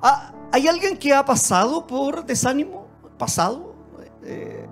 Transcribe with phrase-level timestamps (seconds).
[0.00, 2.86] Ah, ¿Hay alguien que ha pasado por desánimo?
[3.18, 3.74] ¿Pasado?
[4.22, 4.66] Eh,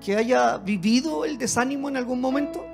[0.00, 2.64] ¿Que haya vivido el desánimo en algún momento?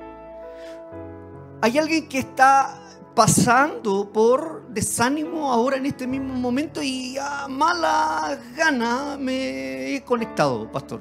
[1.63, 2.79] ¿Hay alguien que está
[3.15, 10.71] pasando por desánimo ahora en este mismo momento y a mala gana me he conectado,
[10.71, 11.01] pastor?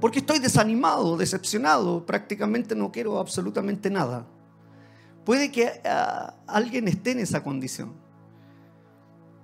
[0.00, 4.24] Porque estoy desanimado, decepcionado, prácticamente no quiero absolutamente nada.
[5.24, 8.07] Puede que ah, alguien esté en esa condición.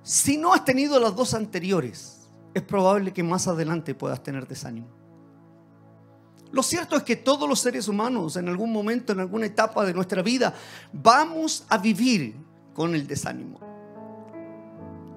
[0.05, 4.87] Si no has tenido las dos anteriores, es probable que más adelante puedas tener desánimo.
[6.53, 9.95] Lo cierto es que todos los seres humanos en algún momento, en alguna etapa de
[9.95, 10.55] nuestra vida,
[10.93, 12.37] vamos a vivir
[12.75, 13.59] con el desánimo.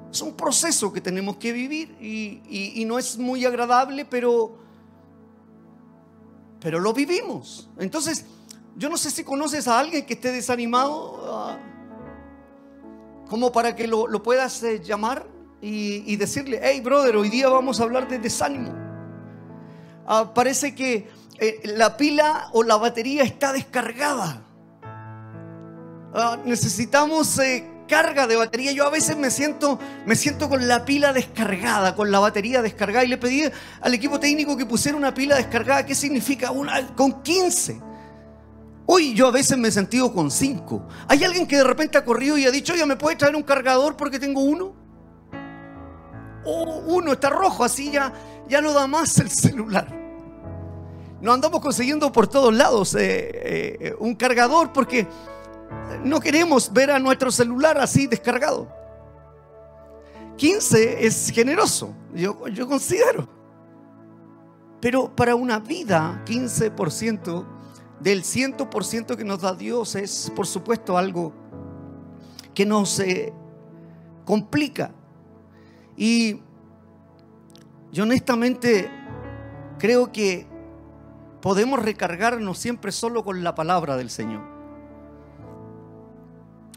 [0.09, 4.57] Es un proceso que tenemos que vivir y, no es muy agradable, pero,
[6.61, 7.69] pero lo vivimos.
[7.77, 8.25] Entonces,
[8.77, 11.59] yo no sé si conoces a alguien que esté desanimado, ah,
[13.27, 15.27] como para que lo, puedas eh, llamar
[15.61, 18.73] y, decirle, hey brother, hoy día vamos a hablar de desánimo.
[20.05, 24.41] Ah, parece que eh, la pila o la batería está descargada.
[26.13, 28.71] Ah, necesitamos eh, carga de batería.
[28.71, 33.03] Yo a veces me siento, me siento con la pila descargada, con la batería descargada.
[33.03, 33.43] Y le pedí
[33.81, 35.85] al equipo técnico que pusiera una pila descargada.
[35.85, 36.51] ¿Qué significa?
[36.51, 37.81] Una, con 15.
[38.89, 40.87] Hoy yo a veces me he sentido con 5.
[41.09, 43.43] ¿Hay alguien que de repente ha corrido y ha dicho, oye, ¿me puede traer un
[43.43, 44.73] cargador porque tengo uno?
[46.45, 48.13] O oh, uno está rojo, así ya,
[48.47, 49.93] ya no da más el celular.
[51.19, 55.05] No andamos consiguiendo por todos lados eh, eh, un cargador porque
[56.05, 58.69] no queremos ver a nuestro celular así descargado.
[60.37, 63.27] 15 es generoso, yo, yo considero.
[64.79, 67.56] Pero para una vida, 15%
[67.99, 71.33] del 100% que nos da Dios es, por supuesto, algo
[72.53, 73.33] que nos eh,
[74.25, 74.91] complica.
[75.95, 76.41] Y
[77.91, 78.89] yo honestamente
[79.79, 80.47] creo que
[81.41, 84.41] podemos recargarnos siempre solo con la palabra del Señor.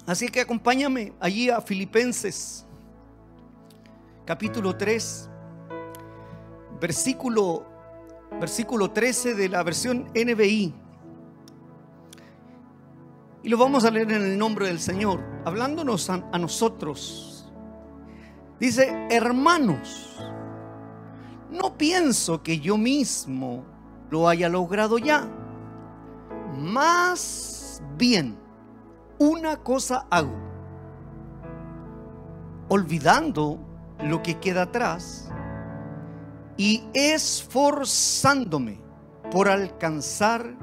[0.07, 2.67] Así que acompáñame allí a Filipenses
[4.25, 5.29] capítulo 3,
[6.81, 7.67] versículo,
[8.41, 10.73] versículo 13 de la versión NBI.
[13.43, 17.51] Y lo vamos a leer en el nombre del Señor, hablándonos a, nosotros.
[18.59, 20.19] Dice, hermanos,
[21.51, 23.65] no pienso que yo mismo
[24.11, 25.27] lo haya logrado ya.
[26.59, 28.37] Más bien,
[29.19, 30.37] una cosa hago,
[32.69, 33.59] olvidando
[34.05, 35.31] lo que queda atrás
[36.59, 38.83] y esforzándome
[39.31, 40.57] por alcanzar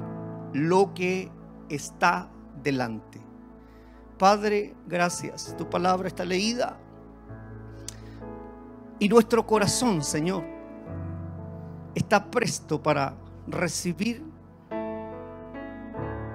[0.52, 1.32] lo que
[1.68, 2.30] está
[2.62, 3.20] delante.
[4.18, 5.54] Padre, gracias.
[5.56, 6.76] Tu palabra está leída.
[8.98, 10.44] Y nuestro corazón, Señor,
[11.94, 13.14] está presto para
[13.46, 14.22] recibir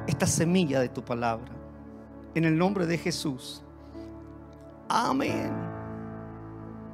[0.08, 1.52] esta semilla de tu palabra.
[2.36, 3.62] En el nombre de Jesús.
[4.88, 5.52] Amén.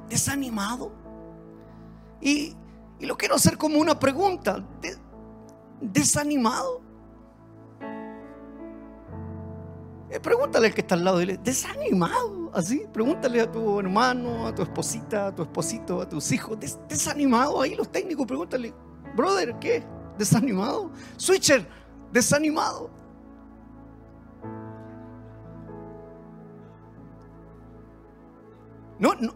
[0.08, 0.90] Desanimado.
[2.20, 2.56] Y,
[2.98, 4.62] y lo quiero hacer como una pregunta.
[5.80, 6.89] ¿Desanimado?
[10.18, 11.18] Pregúntale al que está al lado.
[11.18, 12.50] Dile, ¿desanimado?
[12.52, 12.84] Así.
[12.92, 16.58] Pregúntale a tu hermano, a tu esposita, a tu esposito, a tus hijos.
[16.88, 17.60] ¿Desanimado?
[17.60, 18.74] Ahí los técnicos, pregúntale.
[19.14, 19.84] Brother, ¿qué?
[20.20, 20.90] desanimado.
[21.16, 21.66] Switcher,
[22.12, 22.90] desanimado.
[28.98, 29.32] No, no.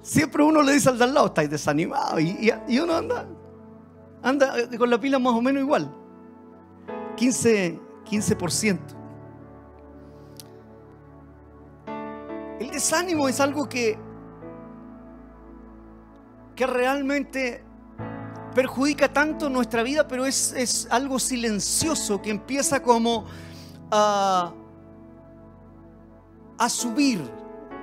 [0.00, 2.20] Siempre uno le dice al de al lado, estáis desanimado.
[2.20, 3.26] Y, uno anda,
[4.22, 5.92] anda con la pila más o menos igual.
[7.16, 8.95] 15, 15%.
[12.58, 13.98] El desánimo es algo que,
[16.54, 17.62] que realmente
[18.54, 23.26] perjudica tanto nuestra vida, pero es, algo silencioso que empieza como
[23.90, 24.54] a,
[26.68, 27.20] subir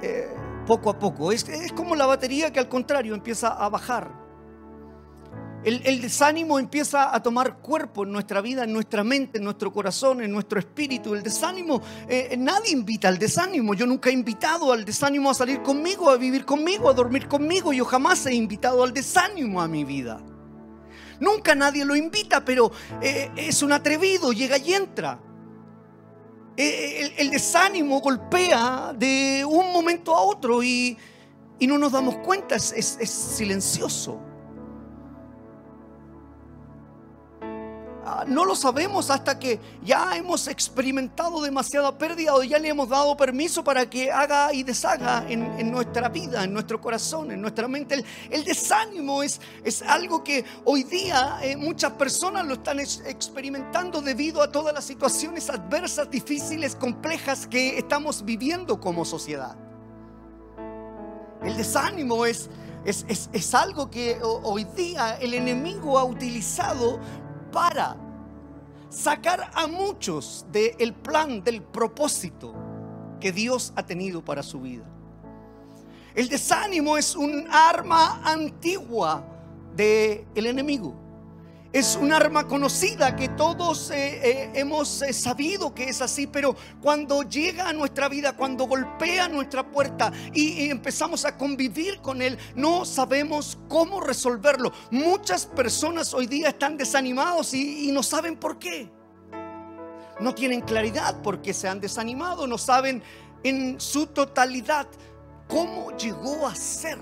[0.02, 0.36] eh,
[0.66, 1.32] poco a poco.
[1.32, 1.46] Es,
[1.76, 4.23] como la batería que al contrario empieza a bajar.
[5.64, 10.22] El, desánimo empieza a tomar cuerpo en nuestra vida, en nuestra mente, en nuestro corazón,
[10.22, 11.14] en nuestro espíritu.
[11.14, 13.74] El desánimo, eh, nadie invita al desánimo.
[13.74, 17.72] Yo nunca he invitado al desánimo a salir conmigo, a vivir conmigo, a dormir conmigo.
[17.72, 20.22] Yo jamás he invitado al desánimo a mi vida.
[21.20, 22.72] Nunca nadie lo invita, pero
[23.02, 25.20] eh, es un atrevido, llega y entra.
[26.56, 30.98] Eh, el, desánimo golpea de un momento a otro y,
[31.62, 34.20] no nos damos cuenta, es, silencioso.
[38.28, 43.16] No lo sabemos hasta que ya hemos experimentado demasiada pérdida o ya le hemos dado
[43.18, 48.04] permiso para que haga y deshaga en, nuestra vida, en nuestro corazón, en nuestra mente.
[48.30, 54.42] El, desánimo es, es, algo que hoy día eh, muchas personas lo están experimentando debido
[54.42, 59.56] a todas las situaciones adversas, difíciles, complejas que estamos viviendo como sociedad.
[61.44, 62.50] El desánimo es,
[62.86, 67.00] es, es, algo que hoy día el enemigo ha utilizado
[67.54, 67.96] para
[68.90, 72.54] sacar a muchos del plan, del propósito
[73.22, 74.84] que Dios ha tenido para su vida.
[76.14, 79.26] El desánimo es un arma antigua
[79.74, 81.03] del el enemigo
[81.74, 86.56] es un arma conocida que todos eh, eh, hemos eh, sabido que es así, pero
[86.80, 92.38] cuando llega a nuestra vida, cuando golpea nuestra puerta y, empezamos a convivir con él,
[92.56, 94.72] no sabemos cómo resolverlo.
[94.92, 98.92] Muchas personas hoy día están desanimados y, y no saben por qué.
[100.20, 103.02] No tienen claridad por qué se han desanimado, no saben
[103.44, 104.88] en su totalidad
[105.48, 107.00] cómo llegó a ser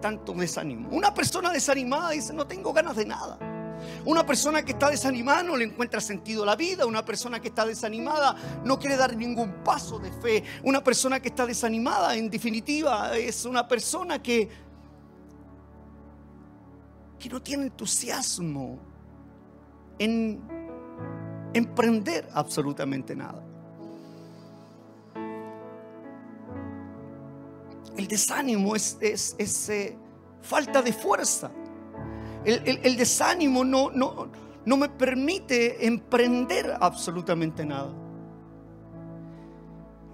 [0.00, 0.90] tanto desánimo.
[0.90, 3.55] Una persona desanimada dice, no tengo ganas de nada.
[4.04, 6.86] Una persona que está desanimada no le encuentra sentido a la vida.
[6.86, 10.44] Una persona que está desanimada no quiere dar ningún paso de fe.
[10.62, 14.48] Una persona que está desanimada, en definitiva, es una persona que,
[17.18, 18.78] que no tiene entusiasmo
[19.98, 20.40] en
[21.54, 23.42] emprender absolutamente nada.
[27.96, 29.96] El desánimo es, eh,
[30.42, 31.50] falta de fuerza.
[32.46, 34.28] El, desánimo no, no,
[34.64, 37.92] no me permite emprender absolutamente nada.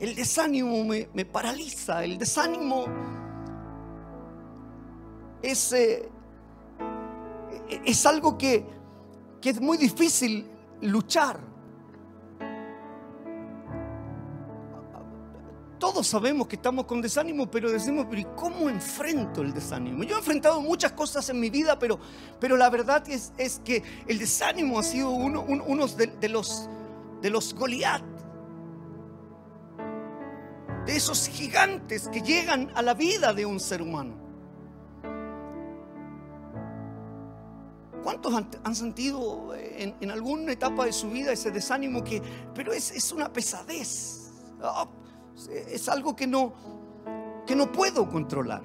[0.01, 2.03] El desánimo me, paraliza.
[2.03, 2.87] El desánimo
[5.43, 6.09] es, eh,
[7.85, 8.65] es algo que,
[9.43, 10.51] que es muy difícil
[10.81, 11.52] luchar.
[15.83, 20.05] Todos sabemos que estamos con desánimo, pero decimos, pero ¿y cómo enfrento el desánimo?
[20.05, 21.99] Yo he enfrentado muchas cosas en mi vida, pero,
[22.39, 23.33] pero la verdad es,
[23.65, 25.45] que el desánimo ha sido uno,
[25.89, 26.69] de, los,
[27.21, 28.01] de los Goliat,
[30.87, 34.15] de esos gigantes que llegan a la vida de un ser humano.
[38.05, 38.33] ¿Cuántos
[38.63, 42.23] han, sentido en, alguna etapa de su vida ese desánimo que,
[42.55, 44.31] pero es, es una pesadez?
[44.63, 44.87] Ah,
[45.69, 46.53] es algo que no,
[47.47, 48.63] que no puedo controlar.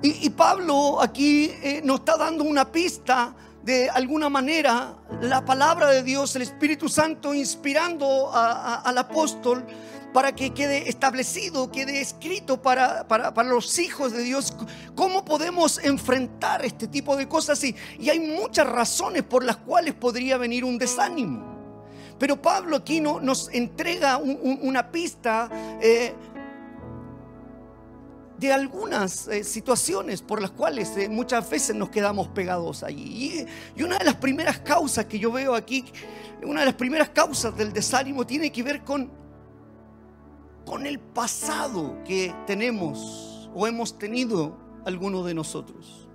[0.00, 3.34] Y, Pablo aquí eh, nos está dando una pista
[3.64, 9.66] de alguna manera, la palabra de Dios, el Espíritu Santo inspirando al apóstol
[10.12, 13.04] para que quede establecido, quede escrito para,
[13.44, 14.54] los hijos de Dios,
[14.94, 17.62] cómo podemos enfrentar este tipo de cosas.
[17.64, 21.58] Y, y hay muchas razones por las cuales podría venir un desánimo.
[22.18, 25.48] Pero Pablo aquí no, nos entrega una pista
[25.80, 26.14] eh,
[28.38, 33.46] de algunas eh, situaciones por las cuales eh, muchas veces nos quedamos pegados allí.
[33.76, 35.84] Y, y, una de las primeras causas que yo veo aquí,
[36.42, 39.10] una de las primeras causas del desánimo tiene que ver con,
[40.68, 44.54] con el pasado que tenemos o hemos tenido
[44.84, 46.08] algunos de nosotros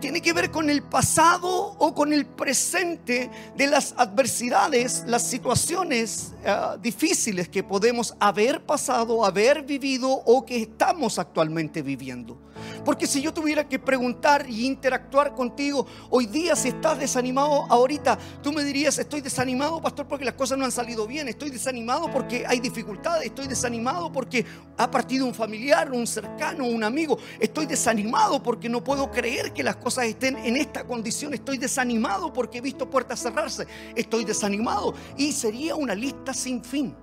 [0.00, 6.32] tiene que ver con el pasado o con el presente de las adversidades, las situaciones
[6.44, 12.38] eh, difíciles que podemos haber pasado, haber vivido o que estamos actualmente viviendo.
[12.86, 18.16] Porque si yo tuviera que preguntar y interactuar contigo hoy día si estás desanimado ahorita,
[18.40, 22.08] tú me dirías, estoy desanimado, pastor, porque las cosas no han salido bien, estoy desanimado
[22.12, 27.66] porque hay dificultades, estoy desanimado porque ha partido un familiar, un cercano, un amigo, estoy
[27.66, 32.58] desanimado porque no puedo creer que las cosas estén en esta condición, estoy desanimado porque
[32.58, 33.66] he visto puertas cerrarse,
[33.96, 36.94] estoy desanimado y sería una lista sin fin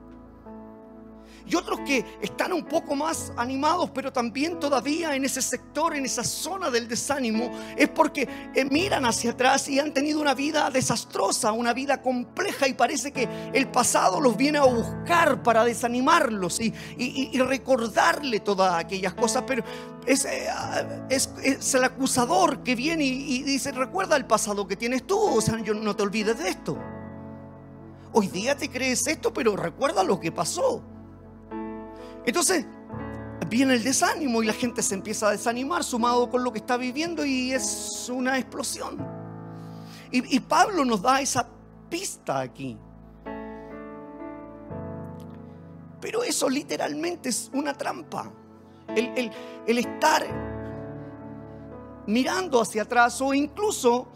[1.46, 6.06] y otros que están un poco más animados, pero también todavía en ese sector, en
[6.06, 10.70] esa zona del desánimo, es porque eh, miran hacia atrás y han tenido una vida
[10.70, 16.60] desastrosa, una vida compleja y parece que el pasado los viene a buscar para desanimarlos
[16.60, 16.74] y,
[17.44, 19.64] recordarle todas aquellas cosas, pero
[20.08, 20.48] es, eh,
[21.10, 25.42] es, el acusador que viene y, y dice, recuerda el pasado que tienes tú, o
[25.42, 26.78] sea, yo no te olvides de esto.
[28.14, 30.84] Hoy día te crees esto, pero recuerda lo que pasó.
[32.26, 32.66] Entonces,
[33.50, 36.78] viene el desánimo y la gente se empieza a desanimar sumado con lo que está
[36.78, 38.98] viviendo y es una explosión.
[40.12, 41.48] Y, Pablo nos da esa
[41.90, 42.78] pista aquí.
[46.00, 48.32] Pero eso literalmente es una trampa.
[48.96, 49.32] El,
[49.66, 50.24] el estar
[52.06, 54.08] mirando hacia atrás o incluso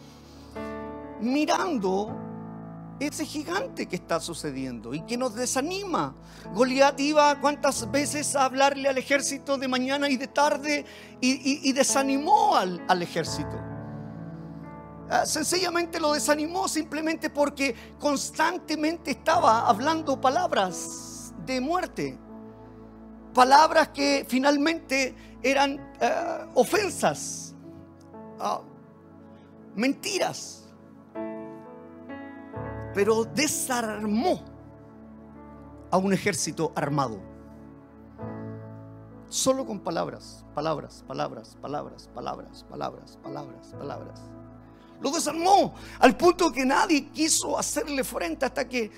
[1.20, 2.27] mirando
[3.00, 6.16] ese gigante que está sucediendo y que nos desanima.
[6.54, 10.86] Goliat iba cuántas veces a hablarle al ejército de mañana y de tarde
[11.22, 13.68] y, desanimó al, al ejército.
[15.10, 22.18] Ah, sencillamente lo desanimó simplemente porque constantemente estaba hablando palabras de muerte.
[23.34, 27.56] Palabras que finalmente eran eh, ofensas,
[28.40, 28.62] ah,
[29.76, 30.67] mentiras.
[32.98, 34.42] Pero desarmó
[35.92, 37.20] a un ejército armado.
[39.30, 44.20] Solo con palabras, palabras, palabras, palabras, palabras, palabras, palabras, palabras.
[45.00, 48.90] Lo desarmó al punto que nadie quiso hacerle frente hasta que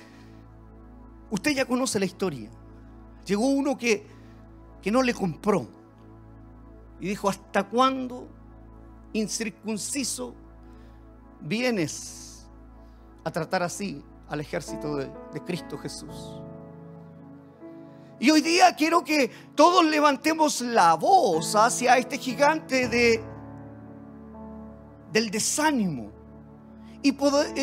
[1.29, 2.49] usted ya conoce la historia.
[3.25, 4.07] Llegó uno que,
[4.81, 5.67] que no le compró
[7.01, 8.29] y dijo, ¿hasta cuándo,
[9.11, 10.33] incircunciso,
[11.41, 12.18] vienes
[13.23, 15.11] a tratar así al ejército de,
[15.45, 16.41] Cristo Jesús?
[18.19, 23.23] Y hoy día quiero que todos levantemos la voz hacia este gigante de,
[25.11, 26.19] del desánimo
[27.01, 27.13] y,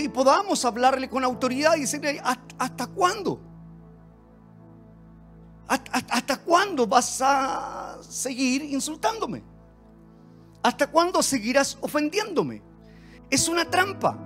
[0.08, 2.20] podamos hablarle con autoridad y decirle,
[2.58, 3.38] ¿hasta, cuándo?
[5.68, 9.42] ¿Hasta, cuándo vas a seguir insultándome?
[10.62, 12.62] ¿Hasta cuándo seguirás ofendiéndome?
[13.28, 14.18] Es una trampa.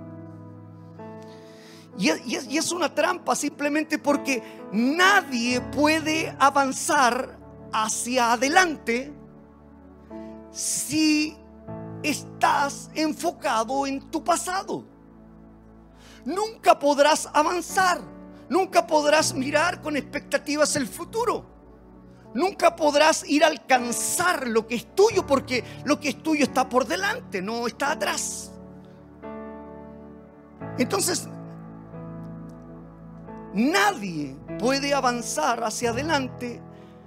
[1.97, 7.37] Y, es una trampa simplemente porque nadie puede avanzar
[7.73, 9.13] hacia adelante
[10.51, 11.37] si
[12.03, 14.85] estás enfocado en tu pasado.
[16.25, 18.01] Nunca podrás avanzar,
[18.49, 21.45] nunca podrás mirar con expectativas el futuro.
[22.33, 26.69] Nunca podrás ir a alcanzar lo que es tuyo porque lo que es tuyo está
[26.69, 28.51] por delante, no está atrás.
[30.77, 31.27] Entonces,
[33.53, 36.61] nadie puede avanzar hacia adelante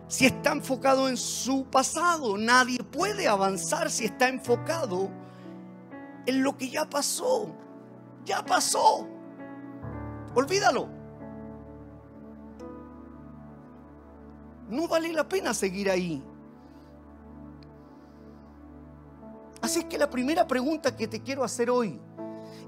[0.08, 2.36] si está enfocado en su pasado.
[2.36, 5.10] Nadie puede avanzar si está enfocado
[6.26, 7.54] en lo que ya pasó.
[8.24, 9.06] Ya pasó.
[10.34, 10.88] Olvídalo.
[14.68, 16.22] No vale la pena seguir ahí.
[19.60, 21.98] Así que la primera pregunta que te quiero hacer hoy,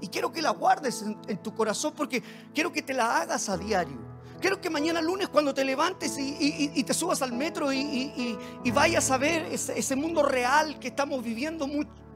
[0.01, 2.21] y quiero que la guardes en, tu corazón porque
[2.53, 3.97] quiero que te la hagas a diario.
[4.39, 8.37] Quiero que mañana lunes cuando te levantes y, te subas al metro y,
[8.73, 11.67] vayas a ver ese, mundo real que estamos viviendo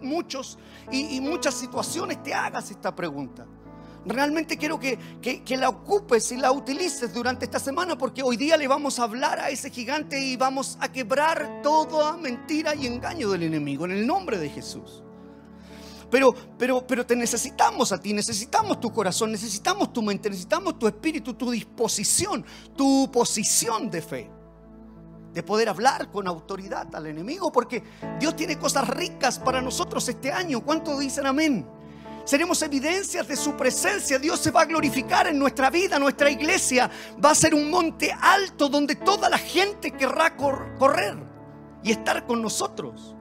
[0.02, 0.60] muchos
[0.92, 3.48] y, muchas situaciones, te hagas esta pregunta.
[4.06, 8.58] Realmente quiero que, que, la ocupes y la utilices durante esta semana porque hoy día
[8.58, 13.30] le vamos a hablar a ese gigante y vamos a quebrar toda mentira y engaño
[13.30, 15.04] del enemigo en el nombre de Jesús.
[16.12, 20.86] Pero, pero, pero te necesitamos a ti, necesitamos tu corazón, necesitamos tu mente, necesitamos tu
[20.86, 24.30] espíritu, tu disposición, tu posición de fe.
[25.34, 27.82] De poder hablar con autoridad al enemigo, porque
[28.20, 30.60] Dios tiene cosas ricas para nosotros este año.
[30.66, 31.66] ¿Cuántos dicen amén?
[32.26, 34.20] Seremos evidencias de su presencia.
[34.20, 36.92] Dios se va a glorificar en nuestra vida, nuestra iglesia.
[37.24, 41.18] Va a ser un monte alto donde toda la gente querrá correr
[41.84, 43.16] y estar con nosotros.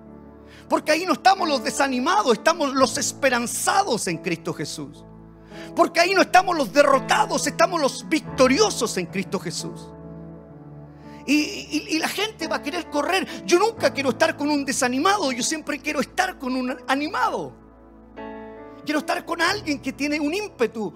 [0.70, 5.04] Porque ahí no estamos los desanimados, estamos los esperanzados en Cristo Jesús.
[5.74, 9.88] Porque ahí no estamos los derrotados, estamos los victoriosos en Cristo Jesús.
[11.26, 13.26] Y, la gente va a querer correr.
[13.44, 17.52] Yo nunca quiero estar con un desanimado, yo siempre quiero estar con un animado.
[18.84, 20.94] Quiero estar con alguien que tiene un ímpetu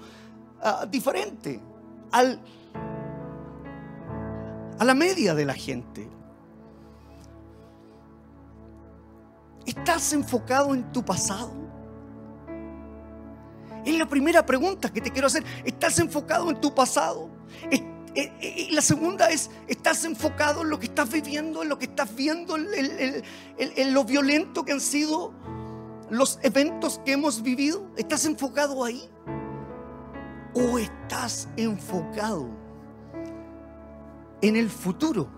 [0.63, 1.61] ah, diferente
[2.13, 2.41] al,
[4.79, 6.09] a la media de la gente.
[9.67, 11.53] ¿Estás enfocado en tu pasado?
[13.85, 15.45] Es la primera pregunta que te quiero hacer.
[15.65, 17.31] ¿Estás enfocado en tu pasado?
[17.71, 22.15] Y la segunda es, ¿estás enfocado en lo que estás viviendo, en lo que estás
[22.15, 25.33] viendo, en, lo violento que han sido
[26.11, 27.91] los eventos que hemos vivido?
[27.97, 29.03] ¿Estás enfocado ahí?
[30.55, 32.49] ¿O estás enfocado
[34.43, 35.29] en el futuro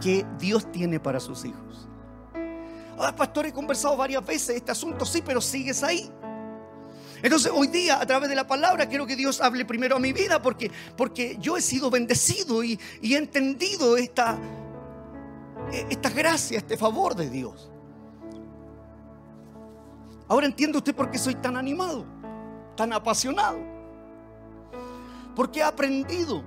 [0.00, 1.89] que Dios tiene para sus hijos?
[3.02, 6.10] Ah, pastor, he conversado varias veces este asunto, sí, pero sigues ahí.
[7.22, 10.12] Entonces hoy día a través de la palabra quiero que Dios hable primero a mi
[10.12, 14.38] vida porque, porque yo he sido bendecido y, he entendido esta,
[15.88, 17.70] esta gracia, este favor de Dios.
[20.28, 22.04] Ahora entiende usted por qué soy tan animado,
[22.76, 23.58] tan apasionado.
[25.34, 26.44] Porque he aprendido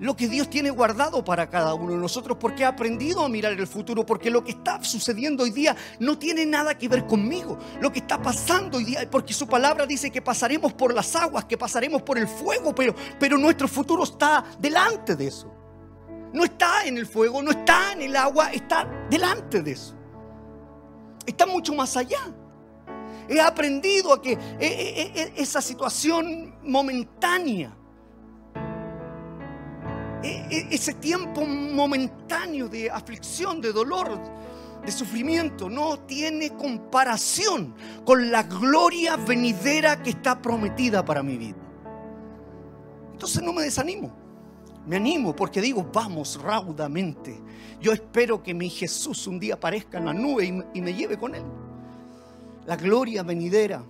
[0.00, 3.52] lo que Dios tiene guardado para cada uno de nosotros, porque he aprendido a mirar
[3.52, 7.58] el futuro, porque lo que está sucediendo hoy día no tiene nada que ver conmigo,
[7.80, 11.44] lo que está pasando hoy día, porque su palabra dice que pasaremos por las aguas,
[11.44, 15.54] que pasaremos por el fuego, pero, pero nuestro futuro está delante de eso.
[16.32, 19.94] No está en el fuego, no está en el agua, está delante de eso.
[21.26, 22.20] Está mucho más allá.
[23.28, 27.76] He aprendido a que e, e, e, esa situación momentánea,
[30.22, 34.20] ese tiempo momentáneo de aflicción, de dolor,
[34.84, 37.74] de sufrimiento, no tiene comparación
[38.04, 41.58] con la gloria venidera que está prometida para mi vida.
[43.12, 44.18] Entonces no me desanimo.
[44.86, 47.38] Me animo porque digo, vamos raudamente.
[47.80, 51.34] Yo espero que mi Jesús un día aparezca en la nube y me lleve con
[51.34, 51.44] él
[52.66, 53.82] la gloria venidera.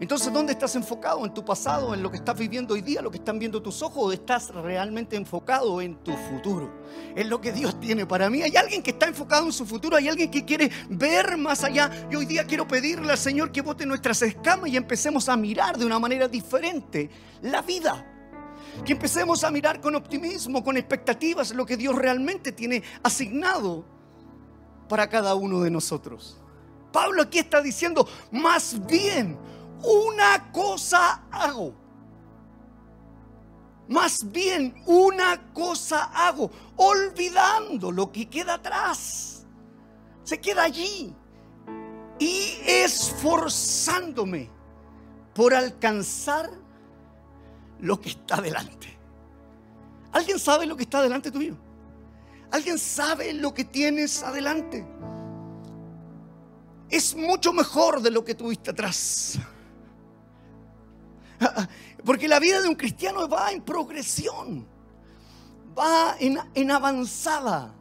[0.00, 1.24] Entonces, ¿dónde estás enfocado?
[1.24, 1.94] ¿En tu pasado?
[1.94, 3.00] ¿En lo que estás viviendo hoy día?
[3.00, 4.04] ¿Lo que están viendo tus ojos?
[4.04, 6.70] ¿O estás realmente enfocado en tu futuro?
[7.14, 8.42] En lo que Dios tiene para mí.
[8.42, 9.96] Hay alguien que está enfocado en su futuro.
[9.96, 11.90] Hay alguien que quiere ver más allá.
[12.10, 15.78] Y hoy día quiero pedirle al Señor que bote nuestras escamas y empecemos a mirar
[15.78, 17.08] de una manera diferente
[17.42, 18.04] la vida.
[18.84, 23.84] Que empecemos a mirar con optimismo, con expectativas, lo que Dios realmente tiene asignado
[24.88, 26.38] para cada uno de nosotros.
[26.92, 29.36] Pablo aquí está diciendo, más bien,
[29.84, 31.74] una cosa hago.
[33.88, 39.46] Más bien, una cosa hago, olvidando lo que queda atrás.
[40.22, 41.14] Se queda allí.
[42.18, 44.50] Y esforzándome
[45.34, 46.48] por alcanzar
[47.80, 48.96] lo que está delante.
[50.12, 51.56] ¿Alguien sabe lo que está delante tuyo?
[52.52, 54.86] ¿Alguien sabe lo que tienes adelante?
[56.94, 59.38] es mucho mejor de lo que tuviste atrás.
[62.04, 64.66] Porque la vida de un cristiano va en progresión,
[65.76, 67.74] va en, avanzada.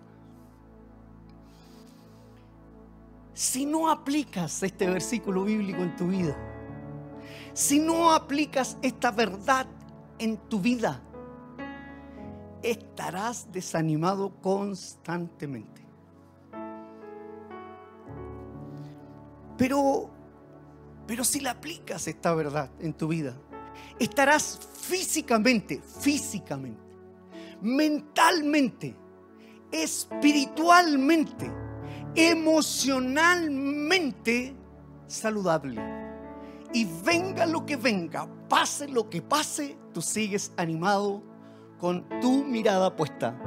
[3.33, 6.37] Si no aplicas este versículo bíblico en tu vida,
[7.53, 9.67] si no aplicas esta verdad
[10.19, 11.01] en tu vida,
[12.61, 15.81] estarás desanimado constantemente.
[19.57, 20.09] Pero,
[21.05, 23.35] pero si la aplicas esta verdad en tu vida,
[23.99, 26.81] estarás físicamente, físicamente,
[27.61, 28.95] mentalmente,
[29.71, 31.51] espiritualmente,
[32.15, 34.55] emocionalmente
[35.07, 35.81] saludable.
[36.73, 41.21] Y venga lo que venga, pase lo que pase, tú sigues animado
[41.79, 43.37] con tu mirada puesta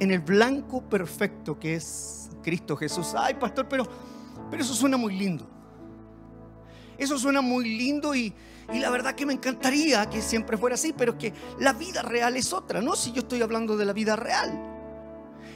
[0.00, 3.14] en el blanco perfecto que es Cristo Jesús.
[3.16, 3.84] Ay, pastor, pero
[4.50, 5.46] pero eso suena muy lindo.
[6.96, 8.32] Eso suena muy lindo y,
[8.74, 12.36] la verdad que me encantaría que siempre fuera así, pero es que la vida real
[12.36, 12.96] es otra, ¿no?
[12.96, 14.76] Si yo estoy hablando de la vida real.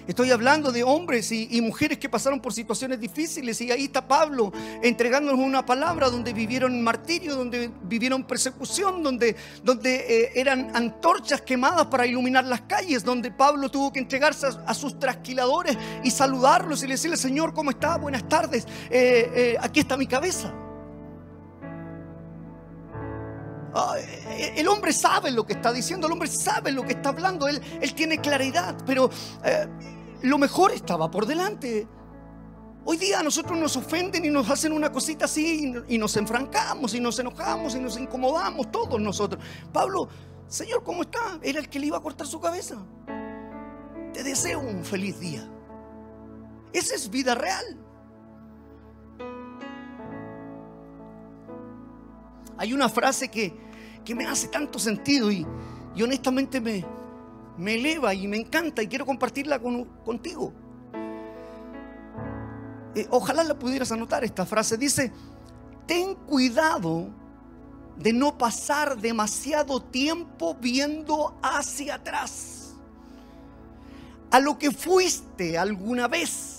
[0.06, 4.52] Estoy hablando de hombres y, mujeres que pasaron por situaciones difíciles y ahí está Pablo
[4.82, 11.86] entregándonos una palabra donde vivieron martirio, donde vivieron persecución, donde, donde eh, eran antorchas quemadas
[11.86, 16.88] para iluminar las calles, donde Pablo tuvo que entregarse a, sus trasquiladores y saludarlos y
[16.88, 17.96] decirle, Señor, ¿cómo está?
[17.96, 20.52] Buenas tardes, eh, eh, aquí está mi cabeza.
[23.74, 27.48] Ah, el hombre sabe lo que está diciendo, el hombre sabe lo que está hablando,
[27.48, 27.60] él,
[27.94, 29.08] tiene claridad, pero
[30.22, 31.86] lo mejor estaba por delante.
[32.84, 36.94] Hoy día a nosotros nos ofenden y nos hacen una cosita así y nos enfrancamos
[36.94, 39.42] y nos enojamos y nos incomodamos todos nosotros.
[39.72, 40.08] Pablo,
[40.48, 41.38] Señor, ¿cómo está?
[41.42, 42.76] Era el que le iba a cortar su cabeza.
[44.12, 45.48] Te deseo un feliz día.
[46.72, 47.78] Esa es vida real.
[52.58, 53.54] Hay una frase que,
[54.14, 55.46] me hace tanto sentido y,
[55.94, 56.84] y honestamente me,
[57.56, 60.52] me eleva y me encanta y quiero compartirla contigo.
[62.94, 64.76] Eh, ojalá la pudieras anotar esta frase.
[64.76, 65.12] Dice,
[65.86, 67.08] ten cuidado
[67.96, 72.74] de no pasar demasiado tiempo viendo hacia atrás.
[74.30, 76.58] A lo que fuiste alguna vez.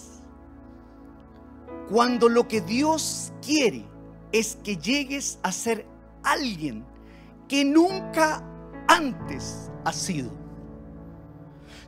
[1.90, 3.93] Cuando lo que Dios quiere
[4.34, 5.86] es que llegues a ser
[6.24, 6.84] alguien
[7.48, 8.44] que nunca
[8.88, 10.43] antes has sido.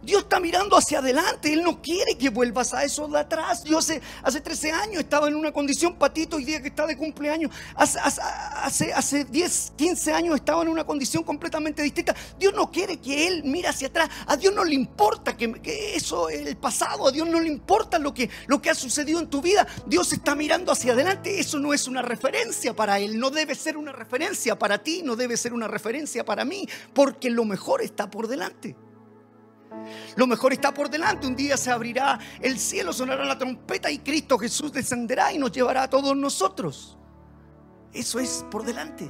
[0.06, 1.52] Dios está mirando hacia adelante.
[1.52, 3.63] Él no quiere que vuelvas a eso de atrás.
[3.63, 6.96] Yo hace, hace 13 años estaba en una condición, Patito, hoy día que está de
[6.96, 7.52] cumpleaños.
[7.76, 12.15] Hace, hace, hace 10, 15 años estaba en una condición completamente distinta.
[12.38, 14.10] Dios no quiere que Él mire hacia atrás.
[14.28, 17.98] A Dios no le importa que, que eso, el pasado, a Dios no le importa
[17.98, 19.65] lo que, lo que ha sucedido en tu vida.
[19.88, 21.39] Dios está mirando hacia adelante.
[21.39, 23.20] Eso no es una referencia para Él.
[23.20, 27.30] No debe ser una referencia para ti, no debe ser una referencia para mí, porque
[27.30, 28.76] lo mejor está por delante.
[30.15, 31.28] Lo mejor está por delante.
[31.28, 35.52] Un día se abrirá el cielo, sonará la trompeta y Cristo Jesús descenderá y nos
[35.52, 36.98] llevará a todos nosotros.
[37.93, 39.10] Eso es por delante.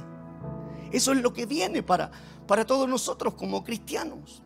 [0.92, 2.10] Eso es lo que viene para,
[2.46, 4.42] para todos nosotros como cristianos.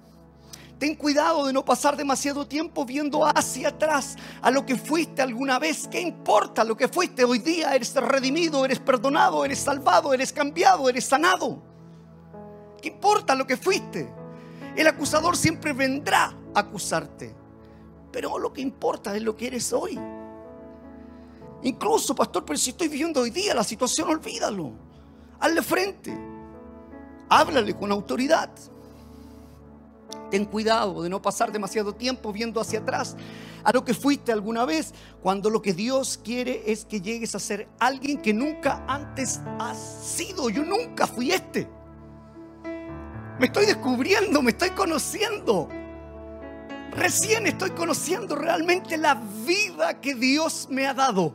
[0.80, 5.58] Ten cuidado de no pasar demasiado tiempo viendo hacia atrás a lo que fuiste alguna
[5.58, 5.86] vez.
[5.86, 7.74] ¿Qué importa lo que fuiste hoy día?
[7.74, 11.62] Eres redimido, eres perdonado, eres salvado, eres cambiado, eres sanado.
[12.80, 14.10] ¿Qué importa lo que fuiste?
[14.80, 17.34] El acusador siempre vendrá a acusarte.
[18.10, 20.00] Pero lo que importa es lo que eres hoy.
[21.62, 24.72] Incluso, pastor, pero si estoy viviendo hoy día la situación, olvídalo.
[25.38, 26.18] Hazle frente.
[27.28, 28.48] Háblale con autoridad.
[30.30, 33.18] Ten cuidado de no pasar demasiado tiempo viendo hacia atrás
[33.62, 37.38] a lo que fuiste alguna vez, cuando lo que Dios quiere es que llegues a
[37.38, 40.48] ser alguien que nunca antes has sido.
[40.48, 41.68] Yo nunca fui este.
[43.40, 45.66] Me estoy descubriendo, me estoy conociendo.
[46.90, 51.34] Recién estoy conociendo realmente la vida que Dios me ha dado.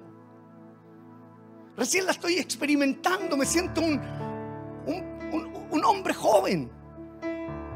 [1.76, 4.00] Recién la estoy experimentando, me siento un,
[5.72, 6.70] un, hombre joven,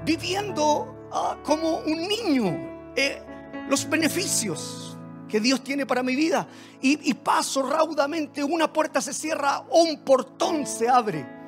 [0.05, 3.23] viviendo ah, como un niño eh,
[3.67, 4.95] los beneficios
[5.27, 6.47] que Dios tiene para mi vida.
[6.79, 11.38] Y, y paso raudamente, una puerta se cierra un portón se abre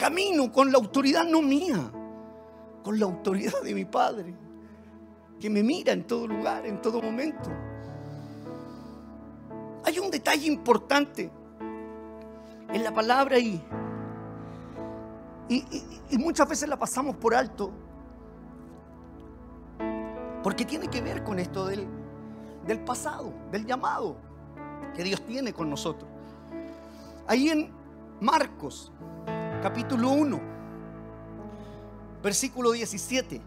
[0.00, 1.92] camino con la autoridad no mía,
[2.82, 4.34] con la autoridad de mi Padre,
[5.38, 7.50] que me mira en todo lugar, en todo momento.
[9.84, 11.30] Hay un detalle importante
[12.72, 13.62] en la palabra y,
[15.50, 17.70] y, muchas veces la pasamos por alto,
[20.42, 21.86] porque tiene que ver con esto del,
[22.66, 24.16] del pasado, del llamado
[24.94, 26.08] que Dios tiene con nosotros.
[27.26, 27.70] Ahí en
[28.20, 28.92] Marcos
[29.60, 30.40] capítulo 1,
[32.22, 33.40] versículo 17.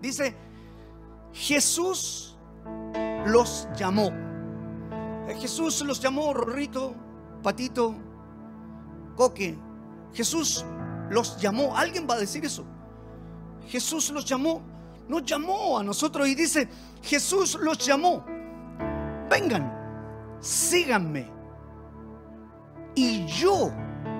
[0.00, 0.34] Dice,
[1.32, 2.36] Jesús
[3.26, 4.10] los llamó.
[5.40, 6.94] Jesús los llamó, Rorrito,
[7.42, 7.94] Patito,
[9.16, 9.58] Coque.
[10.12, 10.64] Jesús
[11.10, 11.76] los llamó.
[11.76, 12.64] ¿Alguien va a decir eso?
[13.66, 14.62] Jesús los llamó.
[15.08, 16.68] Nos llamó a nosotros y dice,
[17.02, 18.24] Jesús los llamó.
[19.30, 19.72] Vengan,
[20.40, 21.30] síganme.
[22.94, 23.70] Y yo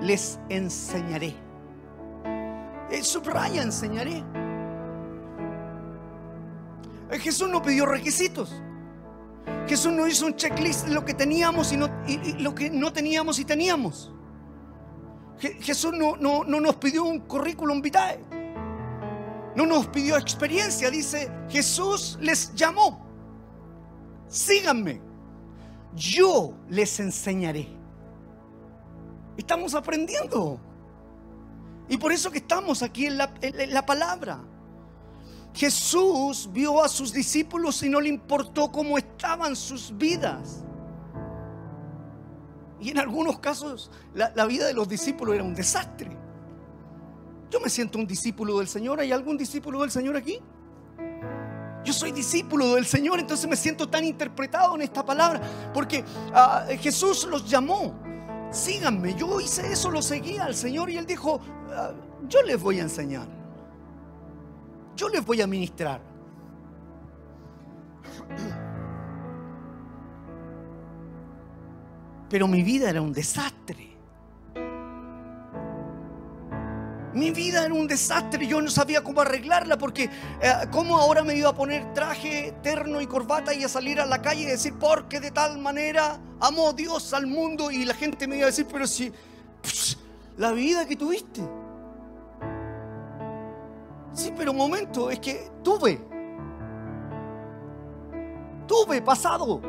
[0.01, 1.35] les enseñaré.
[2.89, 4.23] Eh, subraya, enseñaré.
[7.11, 8.53] Eh, Jesús no pidió requisitos.
[9.67, 11.77] Jesús no hizo un checklist de lo que teníamos y,
[12.39, 14.13] lo que no teníamos y teníamos.
[15.39, 18.19] Jesús no, no, no nos pidió un currículum vitae.
[19.55, 20.89] No nos pidió experiencia.
[20.89, 23.05] Dice, Jesús les llamó.
[24.27, 25.01] Síganme.
[25.95, 27.76] Yo les enseñaré.
[29.37, 30.59] Estamos aprendiendo.
[31.87, 34.39] Y por eso que estamos aquí en la, palabra.
[35.53, 40.63] Jesús vio a sus discípulos y no le importó cómo estaban sus vidas.
[42.79, 46.15] Y en algunos casos la, vida de los discípulos era un desastre.
[47.49, 48.99] Yo me siento un discípulo del Señor.
[48.99, 50.39] ¿Hay algún discípulo del Señor aquí?
[51.85, 55.39] Yo soy discípulo del Señor, entonces me siento tan interpretado en esta palabra.
[55.73, 58.06] Porque ah, Jesús los llamó
[58.51, 59.13] síganme.
[59.15, 61.39] Yo hice eso, lo seguía al Señor y Él dijo,
[61.71, 61.91] ah,
[62.27, 63.27] yo les voy a enseñar.
[64.95, 66.01] Yo les voy a ministrar.
[72.29, 73.86] Pero mi vida era un desastre.
[77.17, 81.35] Mi vida era un desastre, yo no sabía cómo arreglarla porque eh, cómo ahora me
[81.35, 84.75] iba a poner traje, terno y corbata y a salir a la calle y decir,
[84.79, 88.67] porque de tal manera amó Dios al mundo y la gente me iba a decir,
[88.71, 89.11] pero si
[90.37, 91.41] la vida que tuviste.
[94.13, 95.99] Sí, pero un momento, es que tuve.
[98.67, 99.59] Tuve pasado.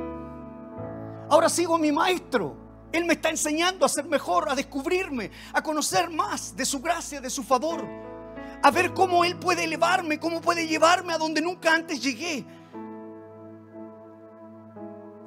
[1.31, 2.68] Ahora sigo a mi maestro.
[2.93, 7.21] Él me está enseñando a ser mejor, a descubrirme, a conocer más de su gracia,
[7.21, 7.87] de su favor,
[8.63, 12.45] a ver cómo Él puede elevarme, cómo puede llevarme a donde nunca antes llegué.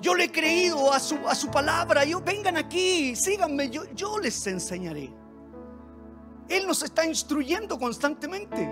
[0.01, 2.03] Yo le he creído a su, a su palabra.
[2.03, 5.13] Yo, vengan aquí, síganme, yo, yo les enseñaré.
[6.49, 8.67] Él nos está instruyendo constantemente.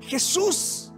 [0.00, 0.92] Jesús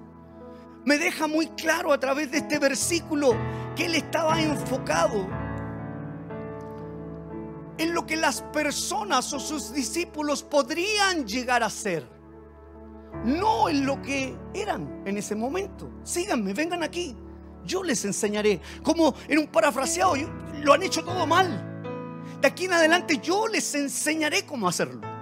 [0.85, 3.37] me deja muy claro a través de este versículo
[3.75, 5.27] que él estaba enfocado
[7.77, 12.09] en lo que las personas o sus discípulos podrían llegar a ser,
[13.25, 15.91] no en lo que eran en ese momento.
[16.05, 17.17] Síganme, vengan aquí,
[17.65, 18.61] yo les enseñaré.
[18.83, 20.15] Como en un parafraseado,
[20.63, 21.73] lo han hecho todo mal.
[22.41, 25.14] De aquí en adelante yo les enseñaré cómo hacerlo.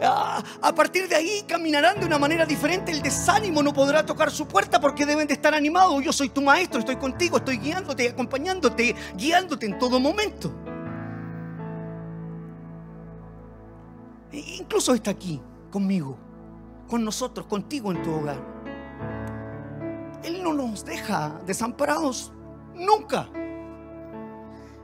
[0.00, 2.92] A, partir de ahí caminarán de una manera diferente.
[2.92, 6.02] El desánimo no podrá tocar su puerta porque deben de estar animados.
[6.02, 10.52] Yo soy tu maestro, estoy contigo, estoy guiándote, acompañándote, guiándote en todo momento.
[14.30, 16.16] E incluso está aquí, conmigo,
[16.86, 18.38] con nosotros, contigo en tu hogar.
[20.22, 22.32] Él no nos deja desamparados
[22.74, 23.28] nunca.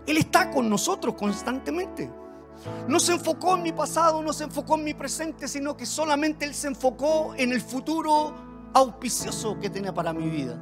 [0.07, 2.11] Él está con nosotros constantemente.
[2.89, 6.45] No se enfocó en mi pasado, no se enfocó en mi presente, sino que solamente
[6.45, 8.35] Él se enfocó en el futuro
[8.73, 10.59] auspicioso que tenía para mi vida.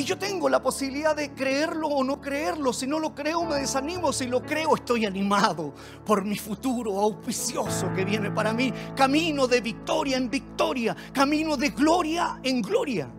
[0.00, 2.72] Y yo tengo la posibilidad de creerlo o no creerlo.
[2.72, 4.14] Si no lo creo, me desanimo.
[4.14, 5.74] Si lo creo, estoy animado
[6.06, 8.72] por mi futuro auspicioso que viene para mí.
[8.96, 10.96] Camino de victoria en victoria.
[11.12, 13.10] Camino de gloria en gloria.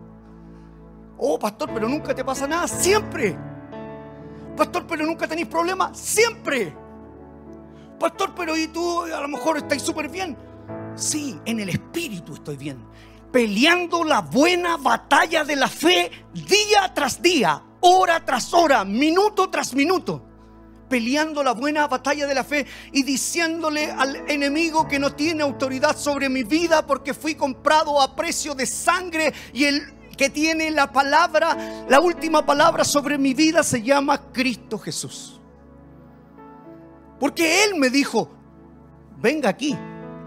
[1.18, 2.66] Oh, pastor, pero nunca te pasa nada.
[2.66, 3.38] Siempre.
[4.56, 5.96] Pastor, pero nunca tenéis problemas.
[5.96, 6.81] Siempre.
[8.02, 10.36] Pastor, pero ¿y tú a lo mejor estáis súper bien?
[10.96, 12.84] Sí, en el espíritu estoy bien.
[13.30, 19.72] Peleando la buena batalla de la fe día tras día, hora tras hora, minuto tras
[19.72, 20.20] minuto.
[20.88, 25.96] Peleando la buena batalla de la fe y diciéndole al enemigo que no tiene autoridad
[25.96, 30.92] sobre mi vida porque fui comprado a precio de sangre y el que tiene la
[30.92, 35.38] palabra, la última palabra sobre mi vida se llama Cristo Jesús.
[37.22, 38.28] Porque Él me dijo,
[39.20, 39.78] venga aquí.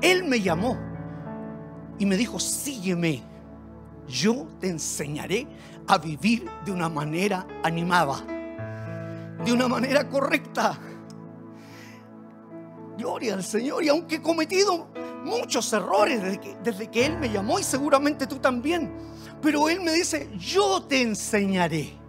[0.02, 0.78] Él me llamó
[2.00, 3.22] y me dijo, sígueme.
[4.08, 5.46] Yo te enseñaré
[5.88, 8.24] a vivir de una manera animada,
[9.44, 10.80] de una manera correcta.
[12.98, 13.84] Gloria al Señor.
[13.84, 14.88] Y aunque he cometido
[15.26, 18.90] muchos errores desde que, desde que Él me llamó y seguramente tú también,
[19.42, 22.05] pero Él me dice, yo te enseñaré.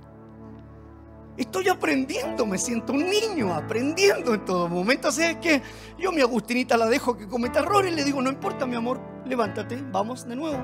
[1.37, 5.09] Estoy aprendiendo, me siento un niño aprendiendo en todo momento.
[5.09, 5.61] Así es que
[5.99, 9.01] yo mi Agustinita la dejo que cometa errores y le digo, no importa mi amor,
[9.27, 10.59] levántate, vamos de nuevo.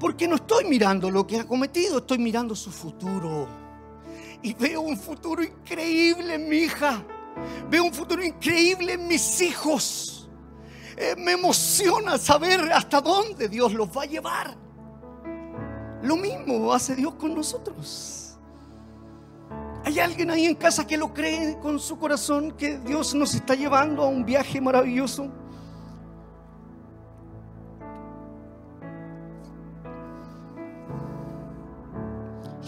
[0.00, 3.46] Porque no estoy mirando lo que ha cometido, estoy mirando su futuro.
[4.42, 7.04] Y veo un futuro increíble en mi hija.
[7.68, 10.30] Veo un futuro increíble en mis hijos.
[10.96, 14.56] Eh, me emociona saber hasta dónde Dios los va a llevar.
[16.02, 18.17] Lo mismo hace Dios con nosotros.
[19.84, 23.54] ¿Hay alguien ahí en casa que lo cree con su corazón que Dios nos está
[23.54, 25.30] llevando a un viaje maravilloso?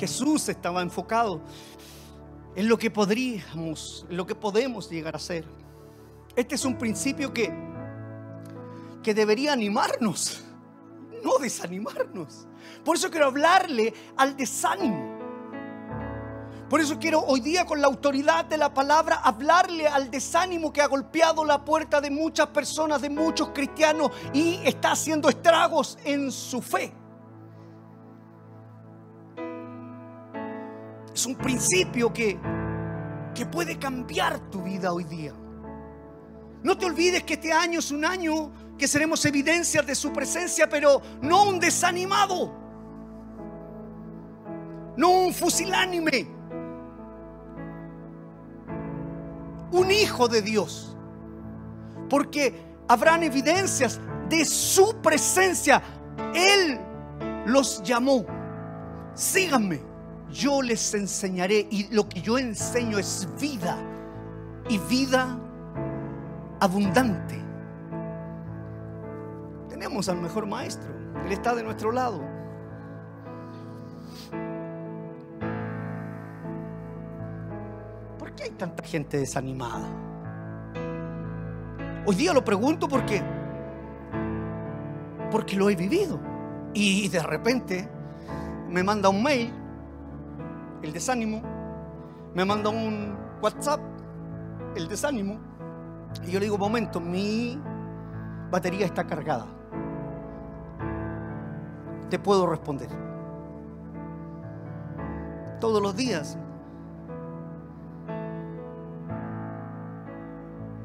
[0.01, 1.43] Jesús estaba enfocado
[2.57, 5.45] en lo que podríamos, en lo que podemos llegar a ser.
[6.35, 7.53] Este es un principio que,
[9.03, 10.43] que debería animarnos,
[11.23, 12.47] no desanimarnos.
[12.83, 15.20] Por eso quiero hablarle al desánimo.
[16.71, 20.81] Por eso quiero hoy día con la autoridad de la palabra hablarle al desánimo que
[20.81, 26.31] ha golpeado la puerta de muchas personas, de muchos cristianos y está haciendo estragos en
[26.31, 26.93] su fe.
[31.13, 32.39] Es un principio que,
[33.35, 35.35] que puede cambiar tu vida hoy día.
[36.63, 40.69] No te olvides que este año es un año que seremos evidencias de su presencia,
[40.69, 42.55] pero no un desanimado,
[44.97, 46.39] no un fusilánime
[49.91, 50.97] hijo de Dios.
[52.09, 52.55] Porque
[52.89, 55.83] habrán evidencias de su presencia.
[56.35, 56.81] Él
[57.47, 58.25] los llamó.
[59.15, 59.81] Síganme,
[60.31, 63.77] yo les enseñaré y lo que yo enseño es vida
[64.69, 65.39] y vida
[66.61, 67.41] abundante.
[69.69, 70.91] Tenemos al mejor maestro,
[71.25, 72.21] Él está de nuestro lado.
[78.37, 79.89] Qué hay tanta gente desanimada?
[82.07, 83.23] Hoy día lo pregunto porque
[85.31, 86.19] porque lo he vivido
[86.75, 87.89] y de repente
[88.69, 89.53] me manda un mail
[90.83, 91.43] el desánimo,
[92.35, 93.81] me manda un WhatsApp
[94.75, 95.39] el desánimo
[96.27, 97.61] y yo le digo, momento, mi
[98.51, 99.47] batería está cargada.
[102.09, 102.89] Te puedo responder.
[105.61, 106.37] Todos los días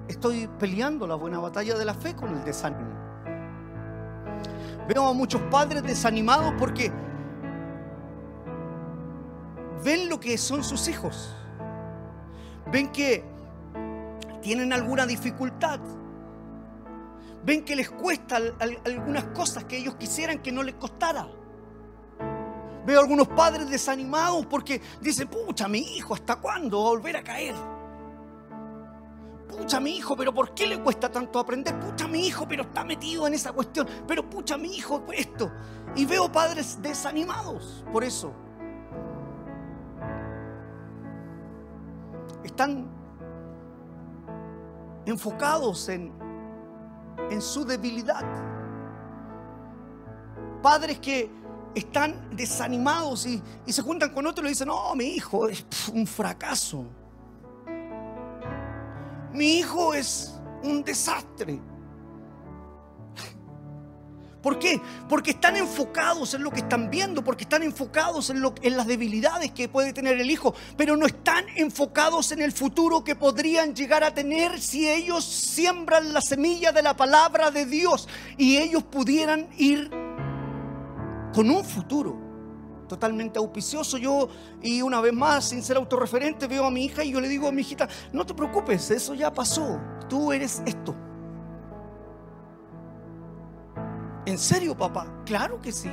[0.07, 2.91] estoy peleando la buena batalla de la fe con el desánimo.
[4.87, 6.91] Veo a muchos padres desanimados porque
[9.83, 11.35] ven lo que son sus hijos.
[12.71, 13.23] Ven que
[14.41, 15.79] tienen alguna dificultad.
[17.43, 18.39] Ven que les cuesta
[18.85, 21.27] algunas cosas que ellos quisieran que no les costara.
[22.85, 27.23] Veo algunos padres desanimados porque dicen, pucha, mi hijo, ¿hasta cuándo va a volver a
[27.23, 27.55] caer?
[29.57, 31.79] Pucha, mi hijo, pero ¿por qué le cuesta tanto aprender?
[31.79, 33.87] Pucha, mi hijo, pero está metido en esa cuestión.
[34.07, 35.51] Pero pucha, mi hijo, esto.
[35.95, 38.33] Y veo padres desanimados por eso.
[42.43, 42.87] Están
[45.05, 46.11] enfocados en,
[47.29, 48.23] en su debilidad.
[50.61, 51.29] Padres que
[51.75, 56.07] están desanimados y, se juntan con otros y le dicen, no, mi hijo es un
[56.07, 56.85] fracaso.
[59.35, 61.59] Mi hijo es un desastre.
[64.41, 64.79] ¿Por qué?
[65.09, 69.67] Porque están enfocados en lo que están viendo, porque están enfocados en, las debilidades que
[69.67, 74.13] puede tener el hijo, pero no están enfocados en el futuro que podrían llegar a
[74.13, 79.89] tener si ellos siembran la semilla de la palabra de Dios y ellos pudieran ir
[81.33, 82.24] con un futuro
[82.87, 83.97] totalmente auspicioso.
[83.97, 84.29] Yo,
[84.61, 87.47] y una vez más, sin ser autorreferente, veo a mi hija y yo le digo
[87.47, 90.95] a mi hijita, no te preocupes, eso ya pasó, tú eres esto.
[94.25, 95.07] ¿En serio, papá?
[95.25, 95.91] Claro que sí.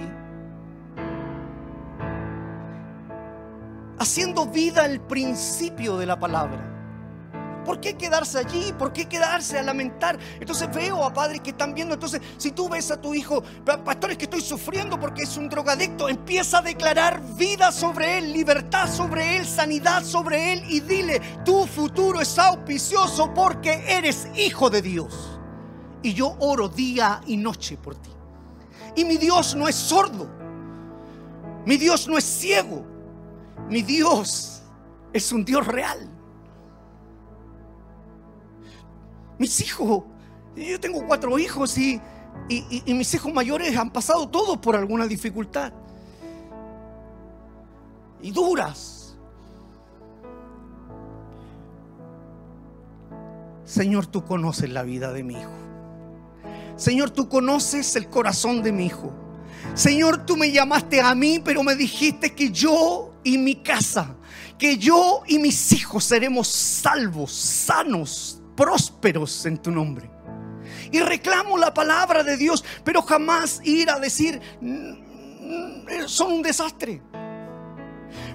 [3.99, 6.72] Haciendo vida el principio de la palabra.
[7.65, 8.73] ¿Por qué quedarse allí?
[8.79, 10.19] ¿Por qué quedarse a lamentar?
[10.41, 11.95] Entonces veo a padres que están viendo.
[11.95, 13.43] Entonces, si tú ves a tu hijo,
[13.85, 18.93] pastores que estoy sufriendo porque es un drogadicto, empieza a declarar vida sobre él, libertad
[18.93, 24.83] sobre él, sanidad sobre él y dile, tu futuro es auspicioso porque eres hijo de
[24.83, 25.39] Dios.
[26.03, 28.11] Y yo oro día y noche por ti.
[28.97, 30.29] Y mi Dios no es sordo.
[31.65, 32.85] Mi Dios no es ciego.
[33.69, 34.63] Mi Dios
[35.13, 36.12] es un Dios real.
[39.43, 40.05] Mis hijos,
[40.55, 42.01] yo tengo cuatro hijos y,
[42.87, 45.73] mis hijos mayores han pasado todos por alguna dificultad.
[48.23, 49.17] Y duras.
[53.65, 55.51] Señor, tú conoces la vida de mi hijo.
[56.77, 59.13] Señor, tú conoces el corazón de mi hijo.
[59.75, 64.15] Señor, tú me llamaste a mí, pero me dijiste que yo y mi casa,
[64.57, 70.11] que yo y mis hijos seremos salvos, sanos, prósperos en tu nombre.
[70.91, 77.03] Y reclamo la palabra de Dios, pero jamás ir a decir, mm, son un desastre.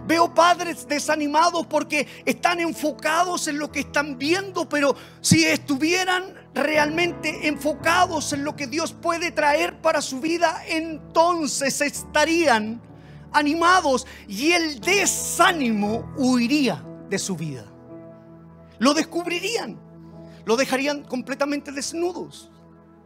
[0.05, 7.47] Veo padres desanimados porque están enfocados en lo que están viendo, pero si estuvieran realmente
[7.47, 12.81] enfocados en lo que Dios puede traer para su vida, entonces estarían
[13.33, 17.65] animados y el desánimo huiría de su vida.
[18.79, 19.86] Lo descubrirían
[20.47, 22.49] lo dejarían completamente desnudos,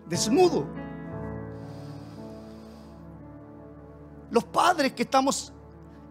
[0.05, 0.67] desnudo.
[4.29, 5.51] Los padres que estamos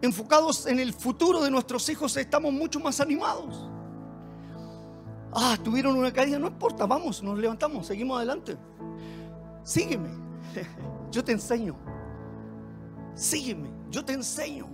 [0.01, 3.65] enfocados en el futuro de nuestros hijos estamos mucho más animados.
[5.31, 8.57] Ah, tuvieron una caída, no importa, vamos, nos levantamos, seguimos adelante.
[9.63, 10.09] Sígueme,
[11.11, 11.77] yo te enseño.
[13.15, 14.67] Sígueme, yo te enseño.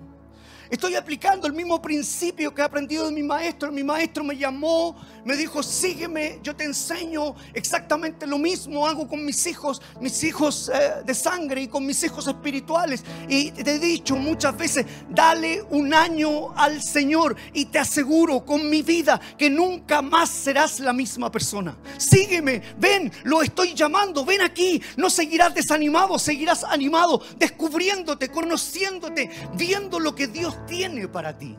[0.69, 3.71] Estoy aplicando el mismo principio que he aprendido de mi maestro.
[3.71, 8.86] Mi maestro me llamó, me dijo, sígueme, yo te enseño exactamente lo mismo.
[8.86, 13.03] Hago con mis hijos, mis hijos eh, de sangre y con mis hijos espirituales.
[13.30, 18.69] Y te he dicho muchas veces, dale un año al Señor y te aseguro con
[18.69, 21.77] mi vida que nunca más serás la misma persona.
[21.97, 24.82] Sígueme, ven, lo estoy llamando, ven aquí.
[24.97, 31.55] No seguirás desanimado, seguirás animado, descubriéndote, conociéndote, viendo lo que Dios tiene para ti.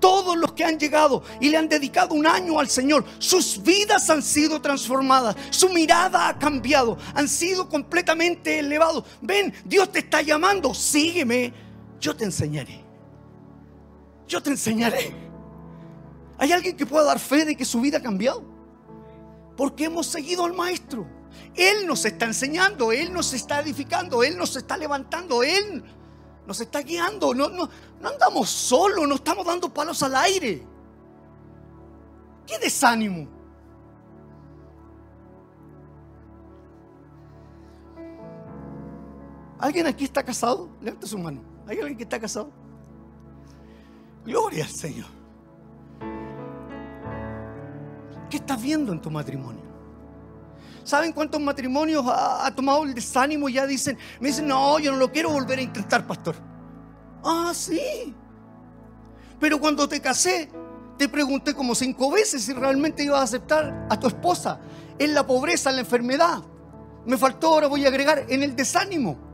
[0.00, 4.08] Todos los que han llegado y le han dedicado un año al Señor, sus vidas
[4.10, 9.04] han sido transformadas, su mirada ha cambiado, han sido completamente elevados.
[9.20, 11.52] Ven, Dios te está llamando, sígueme,
[12.00, 12.82] yo te enseñaré.
[14.26, 15.14] Yo te enseñaré.
[16.38, 18.42] ¿Hay alguien que pueda dar fe de que su vida ha cambiado?
[19.56, 21.06] Porque hemos seguido al Maestro.
[21.54, 25.84] Él nos está enseñando, Él nos está edificando, Él nos está levantando, Él
[26.46, 27.34] nos está guiando.
[27.34, 27.68] No, no,
[28.00, 30.66] no andamos solos, no estamos dando palos al aire.
[32.46, 33.28] ¿Qué desánimo?
[39.58, 40.68] ¿Alguien aquí está casado?
[40.80, 41.40] Levanta su mano.
[41.66, 42.50] ¿Hay alguien que está casado?
[44.24, 45.06] Gloria al Señor.
[48.28, 49.73] ¿Qué estás viendo en tu matrimonio?
[50.84, 54.98] ¿Saben cuántos matrimonios ha, tomado el desánimo y ya dicen, me dicen, no, yo no
[54.98, 56.36] lo quiero volver a intentar, pastor?
[57.24, 58.14] Ah, sí.
[59.40, 60.50] Pero cuando te casé,
[60.98, 64.60] te pregunté como cinco veces si realmente ibas a aceptar a tu esposa
[64.98, 66.42] en la pobreza, en la enfermedad.
[67.06, 69.33] Me faltó, ahora voy a agregar, en el desánimo.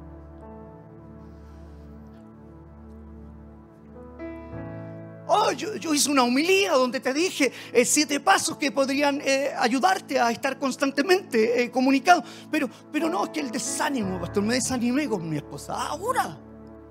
[5.32, 10.18] Oh, yo, hice una humilía donde te dije eh, siete pasos que podrían eh, ayudarte
[10.18, 12.24] a estar constantemente eh, comunicado.
[12.50, 15.74] Pero, pero no, es que el desánimo, pastor, me desanimé con mi esposa.
[15.86, 16.36] Ahora,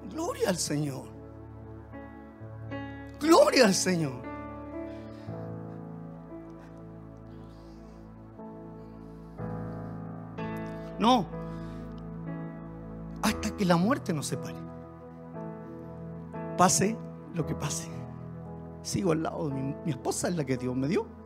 [0.09, 1.03] gloria al Señor.
[3.19, 4.21] Gloria al Señor.
[10.97, 11.27] No,
[13.21, 14.55] hasta que la muerte nos separe.
[16.57, 16.95] Pase
[17.33, 17.98] lo que pase.
[18.81, 21.18] Sigo al lado de mi, mi esposa, es la que Dios me dio.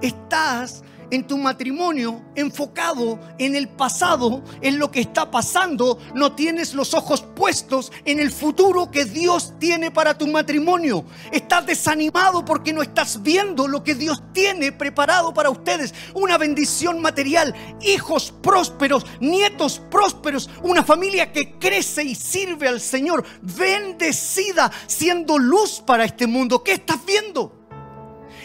[0.00, 6.74] Estás en tu matrimonio enfocado en el pasado, en lo que está pasando, no tienes
[6.74, 11.04] los ojos puestos en el futuro que Dios tiene para tu matrimonio.
[11.30, 15.94] Estás desanimado porque no estás viendo lo que Dios tiene preparado para ustedes.
[16.14, 23.24] Una bendición material, hijos prósperos, nietos prósperos, una familia que crece y sirve al Señor,
[23.42, 26.62] bendecida, siendo luz para este mundo.
[26.62, 27.63] ¿Qué estás viendo?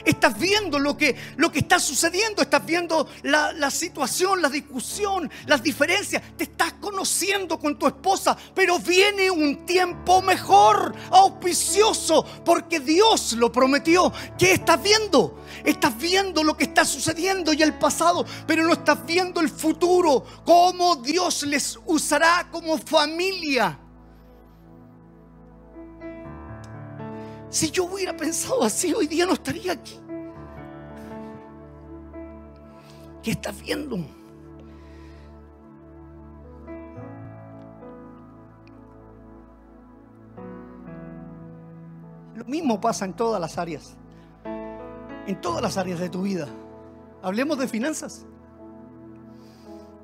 [0.05, 5.29] Estás viendo lo que, lo que está sucediendo, estás viendo la, la situación, la discusión,
[5.45, 6.21] las diferencias.
[6.37, 13.51] Te estás conociendo con tu esposa, pero viene un tiempo mejor, auspicioso, porque Dios lo
[13.51, 14.11] prometió.
[14.37, 15.43] ¿Qué estás viendo?
[15.63, 20.25] Estás viendo lo que está sucediendo y el pasado, pero no estás viendo el futuro,
[20.45, 23.79] cómo Dios les usará como familia.
[27.49, 29.99] Si yo hubiera pensado así, hoy día no estaría aquí.
[33.23, 33.97] ¿Qué estás viendo?
[42.35, 43.97] Lo mismo pasa en todas las áreas.
[45.25, 46.47] En todas las áreas de tu vida.
[47.21, 48.25] Hablemos de finanzas.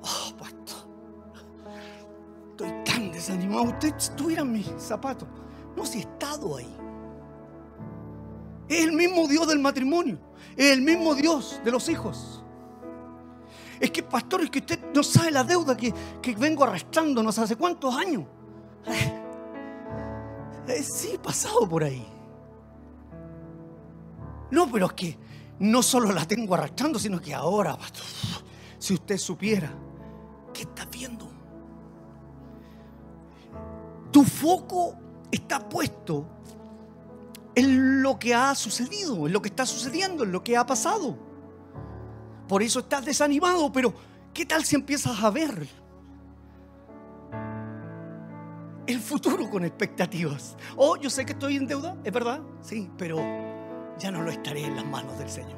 [0.02, 0.90] Oh, pastor.
[2.52, 3.64] Estoy tan desanimado.
[3.64, 5.28] Usted estuviera en mis zapatos.
[5.78, 6.76] No, si he estado ahí.
[8.68, 10.20] Es el mismo Dios del matrimonio.
[10.56, 12.44] Es el mismo Dios de los hijos.
[13.80, 15.94] Es que, pastor, es que usted no sabe la deuda que,
[16.38, 18.24] vengo arrastrando no sé hace cuántos años.
[20.68, 22.06] Eh, sí, he pasado por ahí.
[24.52, 25.18] No, pero es que
[25.60, 28.06] no solo la tengo arrastrando, sino que ahora, pastor,
[28.80, 29.72] si usted supiera,
[30.54, 31.28] ¿qué está viendo?
[34.12, 34.98] Tu foco
[35.32, 36.26] está puesto
[37.56, 41.18] en lo que ha sucedido, en lo que está sucediendo, en lo que ha pasado.
[42.48, 43.94] Por eso estás desanimado, pero
[44.34, 45.68] ¿qué tal si empiezas a ver
[48.86, 50.56] el futuro con expectativas?
[50.76, 53.18] Oh, yo sé que estoy en deuda, es verdad, sí, pero
[53.98, 55.58] ya no lo estaré en las manos del Señor.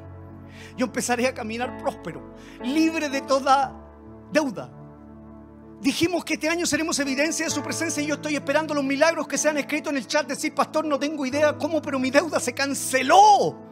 [0.76, 3.74] Yo empezaré a caminar próspero, libre de toda
[4.32, 4.70] deuda,
[5.80, 9.28] Dijimos que este año seremos evidencia de su presencia y yo estoy esperando los milagros
[9.28, 10.26] que se han escrito en el chat.
[10.26, 13.67] Decir, pastor, no tengo idea cómo, pero mi deuda se canceló.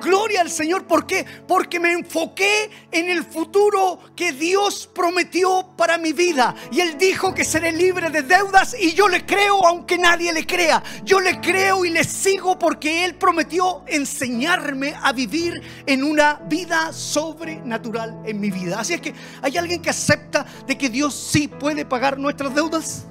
[0.00, 1.24] Gloria al Señor, ¿por qué?
[1.46, 6.54] Porque me enfoqué en el futuro que Dios prometió para mi vida.
[6.70, 10.46] Y Él dijo que seré libre de deudas y yo le creo aunque nadie le
[10.46, 10.82] crea.
[11.04, 16.92] Yo le creo y le sigo porque Él prometió enseñarme a vivir en una vida
[16.92, 18.80] sobrenatural en mi vida.
[18.80, 23.06] Así es que hay alguien que acepta de que Dios sí puede pagar nuestras deudas.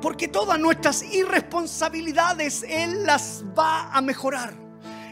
[0.00, 4.67] Porque todas nuestras irresponsabilidades Él las va a mejorar.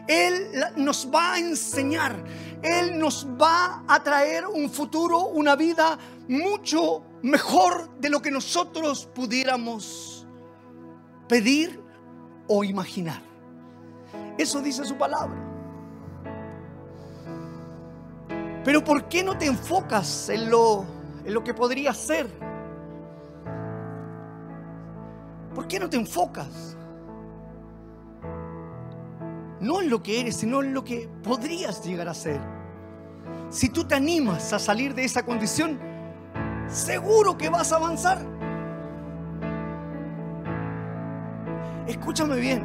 [0.08, 2.16] Él nos va a enseñar,
[2.62, 5.98] Él nos va a traer un futuro, una vida
[6.28, 10.26] mucho mejor de lo que nosotros pudiéramos
[11.28, 11.82] pedir
[12.46, 13.20] o imaginar.
[14.38, 15.42] Eso dice su palabra.
[18.64, 20.84] Pero ¿por qué no te enfocas en lo,
[21.24, 22.26] en lo que podría ser?
[25.54, 26.75] ¿Por qué no te enfocas?
[29.60, 32.40] No en lo que eres, sino en lo que podrías llegar a ser.
[33.50, 35.78] Si tú te animas a salir de esa condición,
[36.68, 38.18] seguro que vas a avanzar.
[41.86, 42.64] Escúchame bien,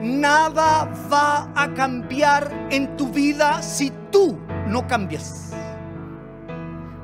[0.00, 5.53] nada va a cambiar en tu vida si tú no cambias.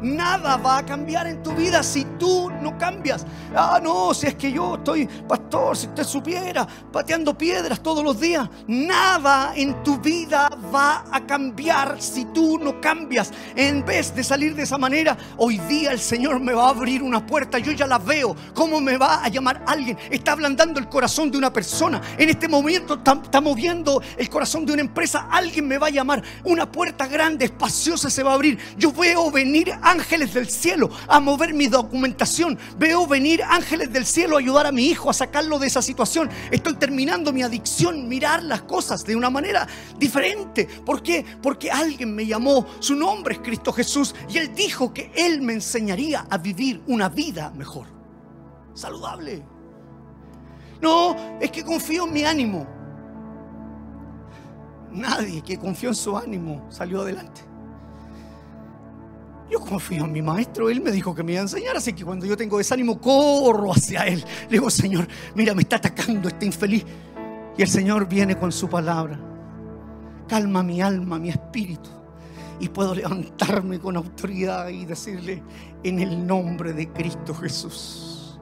[0.02, 3.26] Nada va a cambiar en tu vida si tú no cambias.
[3.54, 8.18] Ah, no, si es que yo estoy, pastor, si usted supiera, pateando piedras todos los
[8.18, 8.48] días.
[8.66, 13.32] Nada en tu vida va a cambiar si tú no cambias.
[13.54, 17.02] En vez de salir de esa manera, hoy día el Señor me va a abrir
[17.02, 17.58] una puerta.
[17.58, 18.34] Yo ya la veo.
[18.54, 19.98] ¿Cómo me va a llamar alguien?
[20.10, 22.00] Está ablandando el corazón de una persona.
[22.16, 25.28] En este momento está, está moviendo el corazón de una empresa.
[25.30, 26.22] Alguien me va a llamar.
[26.44, 28.58] Una puerta grande, espaciosa se va a abrir.
[28.78, 32.58] Yo veo venir a ángeles del cielo a mover mi documentación.
[32.78, 36.30] Veo venir ángeles del cielo a ayudar a mi hijo a sacarlo de esa situación.
[36.50, 39.66] Estoy terminando mi adicción, mirar las cosas de una manera
[39.98, 40.66] diferente.
[40.86, 41.24] ¿Por qué?
[41.42, 45.54] Porque alguien me llamó, su nombre es Cristo Jesús, y él dijo que él me
[45.54, 47.86] enseñaría a vivir una vida mejor,
[48.74, 49.42] saludable.
[50.80, 52.66] No, es que confío en mi ánimo.
[54.92, 57.49] Nadie que confió en su ánimo salió adelante.
[59.50, 62.04] Yo confío en mi maestro, él me dijo que me iba a enseñar, así que
[62.04, 64.24] cuando yo tengo desánimo, corro hacia él.
[64.44, 66.84] Le digo, Señor, mira, me está atacando este infeliz.
[67.58, 69.18] Y el Señor viene con su palabra.
[70.28, 71.90] Calma mi alma, mi espíritu.
[72.60, 75.42] Y puedo levantarme con autoridad y decirle,
[75.82, 78.38] en el nombre de Cristo Jesús.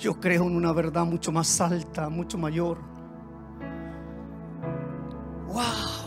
[0.00, 2.78] Yo creo en una verdad mucho más alta, mucho mayor.
[5.48, 5.97] ¡Wow!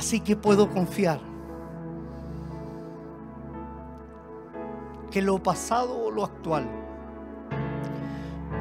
[0.00, 1.20] Así que puedo confiar
[5.10, 6.66] que lo pasado o lo actual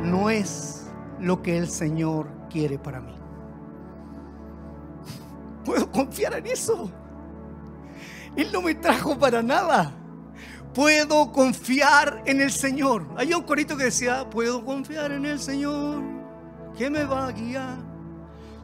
[0.04, 3.16] no es lo que el Señor quiere para mí.
[5.64, 6.92] Puedo confiar en eso.
[8.36, 9.94] Él no me trajo para nada.
[10.74, 13.08] Puedo confiar en el Señor.
[13.16, 16.04] Hay un corito que decía, puedo confiar en el Señor
[16.78, 17.78] que me va a guiar.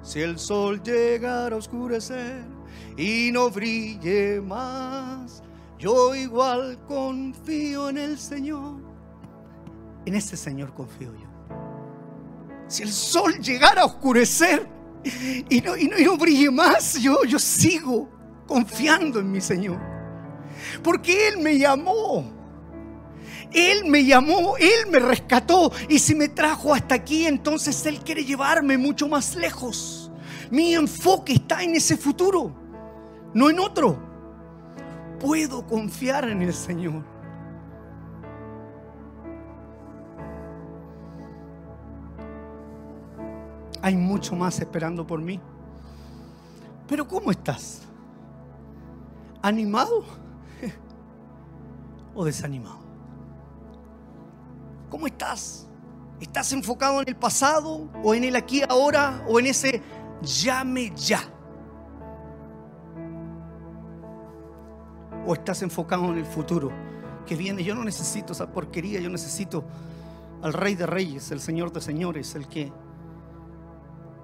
[0.01, 2.54] Si el sol llegara a oscurecer
[2.97, 5.43] y no brille más.
[5.77, 8.77] Yo igual confío en el Señor.
[10.05, 11.27] En ese Señor confío yo.
[12.67, 14.67] Si el sol llegara a oscurecer
[15.49, 18.09] y no, y no, brille más, yo, yo sigo
[18.47, 19.79] confiando en mi Señor.
[20.81, 22.33] Porque Él me llamó.
[23.51, 25.71] Él me llamó, Él me rescató.
[25.89, 30.11] Y si me trajo hasta aquí, entonces Él quiere llevarme mucho más lejos.
[30.49, 32.64] Mi enfoque está en ese futuro
[33.35, 33.97] no en otro.
[35.19, 37.03] Puedo confiar en el Señor.
[43.81, 45.39] Hay mucho más esperando por mí.
[46.87, 47.81] Pero ¿cómo estás?
[49.41, 50.05] ¿Animado
[52.15, 52.79] o desanimado?
[54.89, 55.67] ¿Cómo estás?
[56.21, 59.81] ¿Estás enfocado en el pasado o en el aquí ahora o en ese
[60.21, 61.34] llame ya?
[65.25, 66.71] O estás enfocado en el futuro
[67.25, 67.63] que viene.
[67.63, 69.65] Yo no necesito esa porquería, yo necesito
[70.41, 72.71] al Rey de Reyes, el Señor de Señores, el que,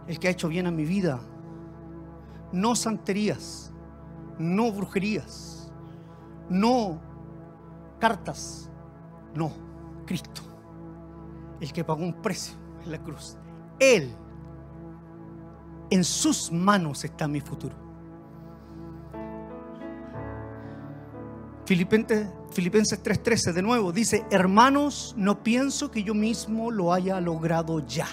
[0.07, 1.19] el que ha hecho bien a mi vida.
[2.51, 3.71] No santerías,
[4.37, 5.71] no brujerías,
[6.49, 6.99] no
[7.99, 8.69] cartas,
[9.33, 9.51] no,
[10.05, 10.41] Cristo,
[11.59, 13.37] el que pagó un precio en la cruz.
[13.79, 14.13] Él,
[15.89, 17.90] en sus manos está mi futuro.
[21.71, 27.79] Filipenses, Filipenses 3:13 de nuevo dice, hermanos, no pienso que yo mismo lo haya logrado
[27.87, 28.09] ya.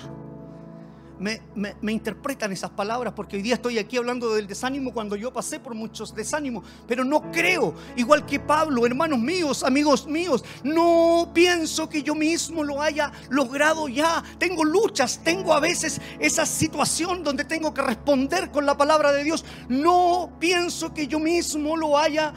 [1.19, 5.33] Me, me, interpretan esas palabras porque hoy día estoy aquí hablando del desánimo cuando yo
[5.33, 11.33] pasé por muchos desánimos, pero no creo, igual que Pablo, hermanos míos, amigos míos, no
[11.35, 14.23] pienso que yo mismo lo haya logrado ya.
[14.39, 19.25] Tengo luchas, tengo a veces esa situación donde tengo que responder con la palabra de
[19.25, 19.45] Dios.
[19.69, 22.33] No pienso que yo mismo lo haya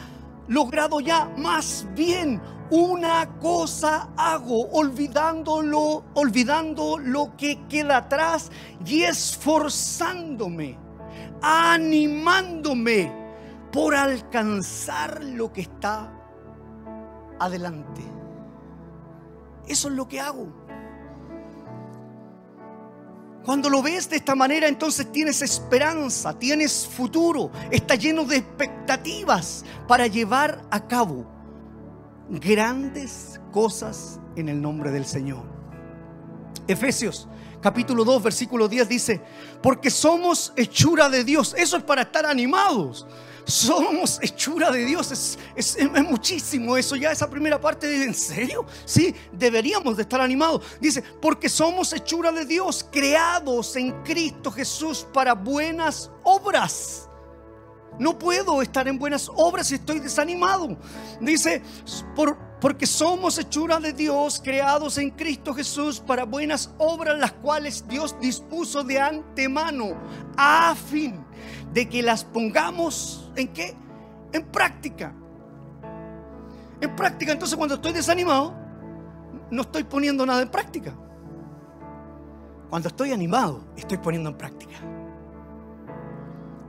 [0.48, 1.26] logrado ya.
[1.38, 8.50] Más bien, una cosa hago, olvidándolo, olvidando lo que queda atrás
[8.86, 10.78] y esforzándome,
[11.42, 13.12] animándome
[13.72, 16.12] por alcanzar lo que está
[17.40, 18.02] adelante.
[19.68, 20.48] Eso es lo que hago.
[23.44, 29.66] Cuando lo ves de esta manera, entonces tienes esperanza, tienes futuro, está lleno de expectativas
[29.88, 31.26] para llevar a cabo
[32.30, 35.44] grandes cosas en el nombre del Señor.
[36.68, 37.28] Efesios
[37.62, 39.22] capítulo 2, versículo 10 dice,
[39.62, 41.56] porque somos hechura de Dios.
[41.58, 43.06] Eso es para estar animados,
[43.46, 45.38] somos hechura de Dios.
[45.56, 46.96] Es, muchísimo eso.
[46.96, 48.66] Ya esa primera parte de, ¿en serio?
[48.86, 50.64] Sí, deberíamos de estar animados.
[50.80, 57.08] Dice, porque somos hechura de Dios, creados en Cristo Jesús para buenas obras.
[58.00, 60.78] No puedo estar en buenas obras si estoy desanimado.
[61.20, 61.62] Dice,
[62.16, 67.88] por, porque somos hechura de Dios, creados en Cristo Jesús para buenas obras, las cuales
[67.88, 69.98] Dios dispuso de antemano
[70.38, 71.26] a fin
[71.74, 73.76] de que las pongamos en qué?
[74.32, 75.14] En práctica.
[76.80, 78.54] En práctica, entonces cuando estoy desanimado,
[79.52, 80.94] no estoy poniendo nada en práctica.
[82.70, 84.78] Cuando estoy animado, estoy poniendo en práctica.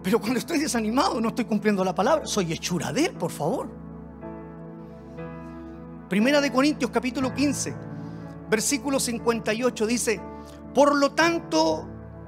[0.03, 2.27] Pero cuando estoy desanimado, no estoy cumpliendo la palabra.
[2.27, 3.69] Soy hechura de Él, por favor.
[6.09, 7.75] Primera de Corintios capítulo 15,
[8.51, 10.21] versículo 58 dice,
[10.75, 11.87] por lo tanto,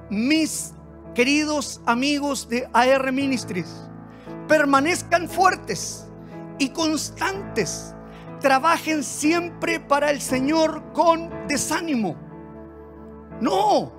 [0.09, 0.73] mis
[1.15, 3.73] queridos amigos de AR Ministries,
[4.49, 6.05] permanezcan fuertes
[6.59, 7.95] y constantes.
[8.41, 12.17] Trabajen siempre para el Señor con desánimo.
[13.39, 13.93] No,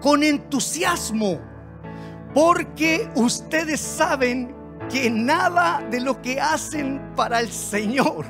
[0.00, 1.40] con entusiasmo.
[2.32, 4.54] Porque ustedes saben
[4.88, 8.24] que nada de lo que hacen para el Señor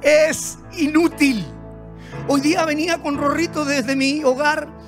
[0.00, 1.46] es inútil.
[2.28, 4.79] Hoy día venía con Rorrito desde mi hogar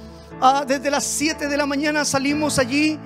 [0.44, 2.98] Ah, desde las 7 de la mañana salimos allí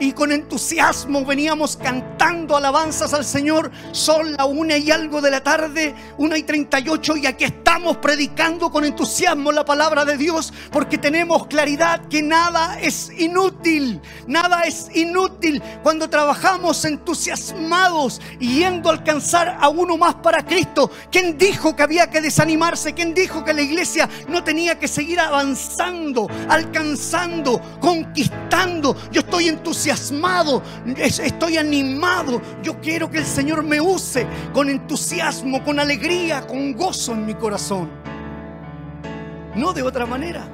[0.00, 3.70] y con entusiasmo veníamos cantando alabanzas al Señor.
[3.92, 7.44] Son la una y algo de la tarde, una y treinta y ocho, y aquí
[7.44, 14.00] estamos predicando con entusiasmo la palabra de Dios porque tenemos claridad que nada es inútil,
[14.26, 20.90] nada es inútil cuando trabajamos entusiasmados yendo a alcanzar a uno más para Cristo.
[21.12, 22.94] ¿Quién dijo que había que desanimarse?
[22.94, 28.96] ¿Quién dijo que la iglesia no tenía que seguir avanzando, alcanzando, conquistando?
[29.12, 30.62] Yo estoy entusiasmado entusiasmado,
[30.96, 32.40] estoy animado.
[32.62, 37.34] Yo quiero que el Señor me use con entusiasmo, con alegría, con gozo en mi
[37.34, 37.90] corazón.
[39.54, 40.46] No de otra manera.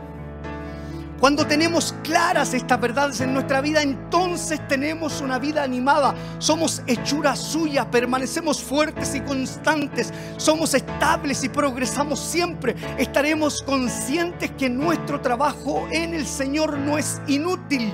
[1.21, 6.15] Cuando tenemos claras estas verdades en nuestra vida, entonces tenemos una vida animada.
[6.39, 12.77] Somos hechura suya, permanecemos fuertes y constantes, somos estables y progresamos siempre.
[12.99, 17.93] Estaremos conscientes que nuestro trabajo en el Señor no es inútil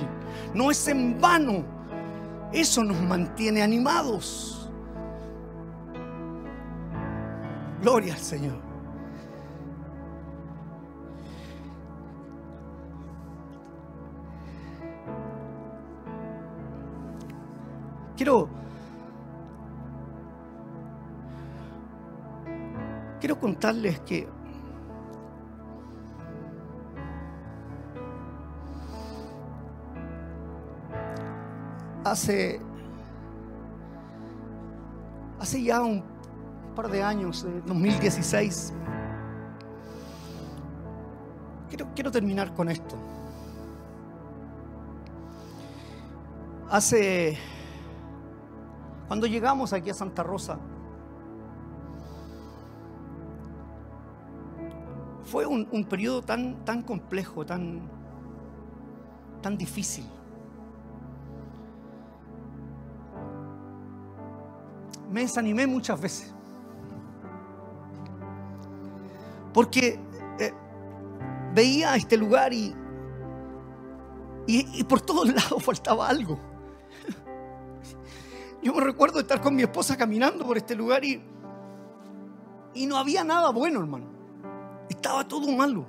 [0.53, 1.63] no es en vano.
[2.51, 4.69] Eso nos mantiene animados.
[7.81, 8.61] Gloria al Señor.
[18.15, 18.47] Quiero
[23.19, 24.27] quiero contarles que
[32.13, 32.61] hace,
[35.39, 36.03] hace ya un
[36.75, 38.73] par de años, 2016,
[41.69, 42.95] quiero, quiero terminar con esto.
[46.69, 47.37] Hace,
[49.07, 50.57] cuando llegamos aquí a Santa Rosa,
[55.23, 57.81] fue un, un periodo tan, tan complejo, tan,
[59.41, 60.05] tan difícil.
[65.13, 66.33] Me desanimé muchas veces.
[69.53, 69.99] Porque
[70.39, 70.51] eh,
[71.53, 72.75] veía este lugar y,
[74.47, 76.39] y, por todos lados faltaba algo.
[78.63, 81.21] Yo me recuerdo estar con mi esposa caminando por este lugar y,
[82.73, 84.07] y no había nada bueno, hermano.
[84.89, 85.85] Estaba todo malo.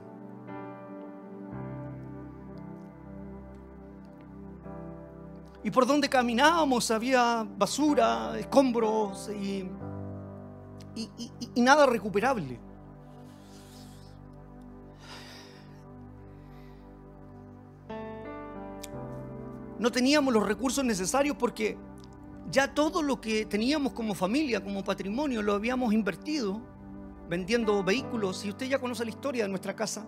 [5.65, 9.67] Y por donde caminábamos había basura, escombros y,
[10.95, 12.61] y, nada recuperable.
[19.79, 21.79] No teníamos los recursos necesarios porque
[22.51, 26.61] ya todo lo que teníamos como familia, como patrimonio, lo habíamos invertido
[27.31, 28.45] vendiendo vehículos.
[28.45, 30.07] Y usted ya conoce la historia de nuestra casa.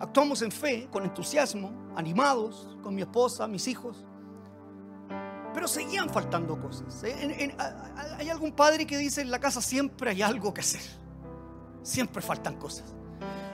[0.00, 4.04] Actuamos en fe, con entusiasmo, animados, con mi esposa, mis hijos.
[5.52, 7.02] Pero seguían faltando cosas.
[7.04, 7.54] ¿eh?
[8.18, 10.82] hay algún padre que dice en la casa siempre hay algo que hacer.
[11.82, 12.84] Siempre faltan cosas.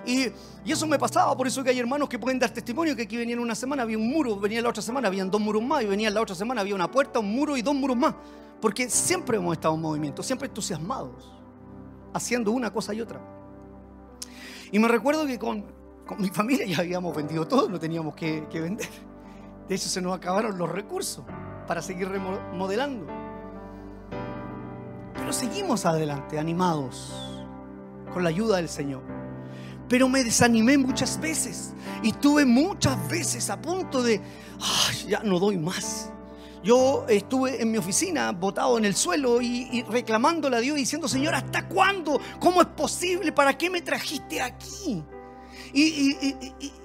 [0.06, 0.32] Y,
[0.64, 3.40] eso me pasaba, por eso que hay hermanos que pueden dar testimonio que aquí venían
[3.40, 6.10] una semana, había un muro, venía la otra semana, habían dos muros más, y venía
[6.10, 8.14] la otra semana, había una puerta, un muro y dos muros más.
[8.60, 11.32] Porque siempre hemos estado en movimiento, siempre entusiasmados,
[12.12, 13.20] haciendo una cosa y otra.
[14.70, 15.64] Y me recuerdo que con,
[16.18, 18.88] mi familia ya habíamos vendido todo, no teníamos que, que vender.
[19.68, 21.24] De hecho, se nos acabaron los recursos.
[21.66, 23.06] Para seguir remodelando.
[25.14, 27.12] Pero seguimos adelante, animados,
[28.12, 29.02] con la ayuda del Señor.
[29.88, 34.20] Pero me desanimé muchas veces y estuve muchas veces a punto de,
[34.60, 36.10] ay, ya no doy más.
[36.62, 41.06] Yo estuve en mi oficina botado en el suelo y, y, reclamándole a Dios diciendo,
[41.06, 42.20] Señor, ¿hasta cuándo?
[42.40, 43.30] ¿Cómo es posible?
[43.30, 45.04] ¿Para qué me trajiste aquí?
[45.72, 46.16] Y,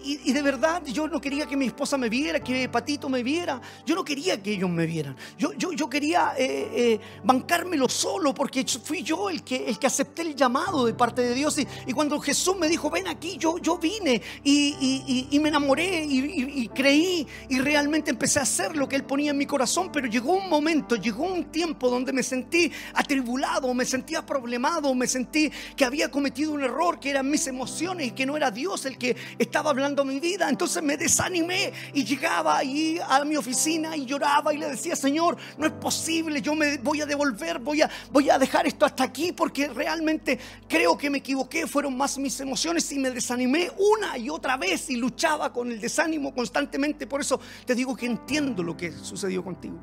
[0.02, 3.62] de verdad yo no quería que mi esposa me viera, que Patito me viera.
[3.86, 5.16] Yo no quería que ellos me vieran.
[5.38, 9.88] Yo, yo, yo quería eh, eh, bancármelo solo porque fui yo el que, el que
[9.88, 11.58] acepté el llamado de parte de Dios.
[11.60, 17.28] Y, cuando Jesús me dijo, ven aquí, yo, yo vine y, me enamoré y, creí
[17.50, 19.92] y realmente empecé a hacer lo que Él ponía en mi corazón.
[19.92, 25.08] Pero llegó un momento, llegó un tiempo donde me sentí atribulado, me sentía problemado, me
[25.08, 28.86] sentí que había cometido un error, que eran mis emociones y que no era Dios
[28.86, 30.50] el que estaba hablando mi vida.
[30.50, 35.38] Entonces me desanimé y llegaba ahí a mi oficina y lloraba y le decía, Señor,
[35.58, 39.04] no es posible, yo me voy a devolver, voy a, voy a dejar esto hasta
[39.04, 44.18] aquí porque realmente creo que me equivoqué, fueron más mis emociones y me desanimé una
[44.18, 47.08] y otra vez y luchaba con el desánimo constantemente.
[47.08, 49.78] Por eso te digo que entiendo lo que sucedió contigo.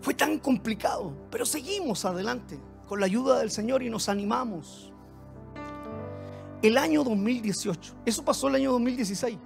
[0.00, 4.91] Fue tan complicado, pero seguimos adelante con la ayuda del Señor y nos animamos
[6.62, 7.94] el año 2018.
[8.06, 9.36] Eso pasó el año 2016,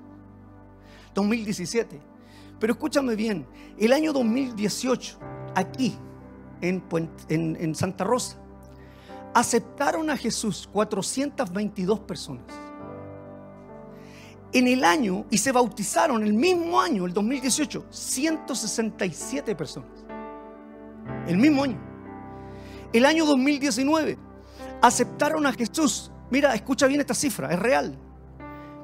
[1.15, 2.01] 2017.
[2.59, 3.47] Pero escúchame bien,
[3.79, 5.19] el año 2018,
[5.55, 5.97] aquí
[6.61, 8.39] en, Santa Rosa,
[9.35, 12.45] aceptaron a Jesús 422 personas.
[14.53, 19.91] En el año, y se bautizaron el mismo año, el 2018, 167 personas.
[21.27, 21.79] El mismo año.
[22.93, 24.17] El año 2019,
[24.81, 27.99] aceptaron a Jesús Mira, escucha bien esta cifra, es real.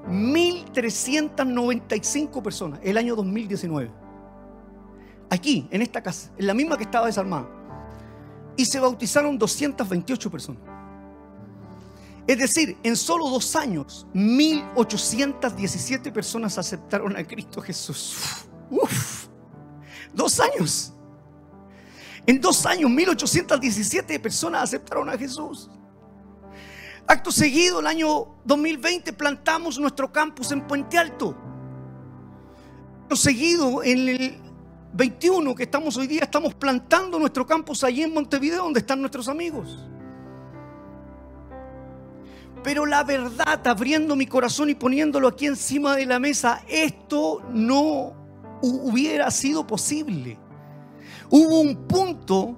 [0.09, 3.91] 1.395 personas el año 2019.
[5.31, 7.49] Aquí, en esta casa, en la misma que estaba desarmada.
[8.57, 10.63] Y se bautizaron 228 personas.
[12.27, 18.47] Es decir, en solo dos años, 1.817 personas aceptaron a Cristo Jesús.
[18.71, 19.27] Uf,
[20.13, 20.93] dos años.
[22.27, 25.69] En dos años, 1.817 personas aceptaron a Jesús.
[27.07, 31.37] Acto seguido, el año 2020 plantamos nuestro campus en Puente Alto.
[33.03, 34.41] Acto seguido, en el
[34.95, 39.29] 21 que estamos hoy día, estamos plantando nuestro campus allí en Montevideo, donde están nuestros
[39.29, 39.79] amigos.
[42.63, 48.15] Pero la verdad, abriendo mi corazón y poniéndolo aquí encima de la mesa, esto no
[48.63, 50.39] hubiera sido posible.
[51.29, 52.57] Hubo un punto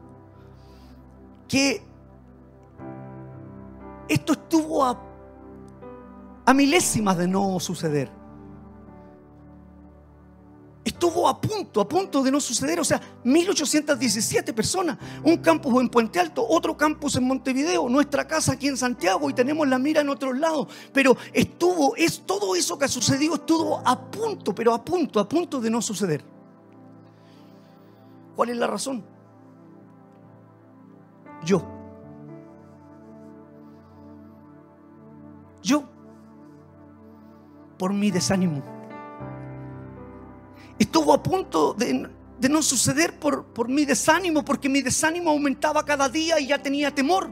[1.49, 1.83] que
[4.09, 5.01] esto estuvo a,
[6.55, 8.11] milésimas de no suceder.
[10.85, 12.79] Estuvo a punto, a punto de no suceder.
[12.79, 14.99] O sea, 1817 personas.
[15.23, 19.33] Un campus en Puente Alto, otro campus en Montevideo, nuestra casa aquí en Santiago y
[19.33, 20.69] tenemos la mira en otros lados.
[20.93, 25.29] Pero estuvo, es todo eso que ha sucedido estuvo a punto, pero a punto, a
[25.29, 26.23] punto de no suceder.
[28.37, 29.05] ¿Cuál es la razón?
[31.45, 31.84] Yo.
[35.65, 35.83] Yo,
[37.79, 38.63] por mi desánimo.
[40.79, 42.09] Estuvo a punto de,
[42.51, 47.31] no suceder por, mi desánimo, porque mi desánimo aumentaba cada día y ya tenía temor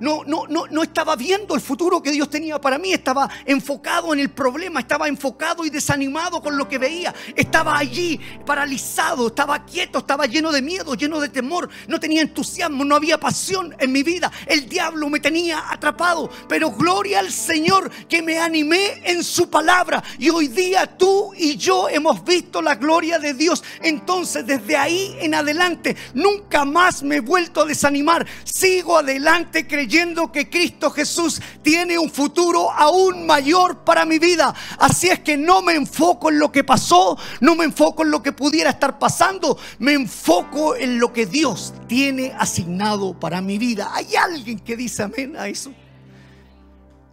[0.00, 4.12] no, no, no, no estaba viendo el futuro que Dios tenía para mí, estaba enfocado
[4.12, 9.64] en el problema, estaba enfocado y desanimado con lo que veía, estaba allí paralizado, estaba
[9.64, 13.92] quieto, estaba lleno de miedo, lleno de temor, no tenía entusiasmo, no había pasión en
[13.92, 19.22] mi vida, el diablo me tenía atrapado, pero gloria al Señor que me animé en
[19.22, 20.02] su palabra.
[20.18, 25.16] Y hoy día tú y yo hemos visto la gloria de Dios, entonces desde ahí
[25.20, 30.90] en adelante nunca más me he vuelto a desanimar, sigo adelante creyendo creyendo que Cristo
[30.90, 34.54] Jesús tiene un futuro aún mayor para mi vida.
[34.78, 38.22] Así es que no me enfoco en lo que pasó, no me enfoco en lo
[38.22, 43.90] que pudiera estar pasando, me enfoco en lo que Dios tiene asignado para mi vida.
[43.92, 45.70] ¿Hay alguien que dice amén a eso?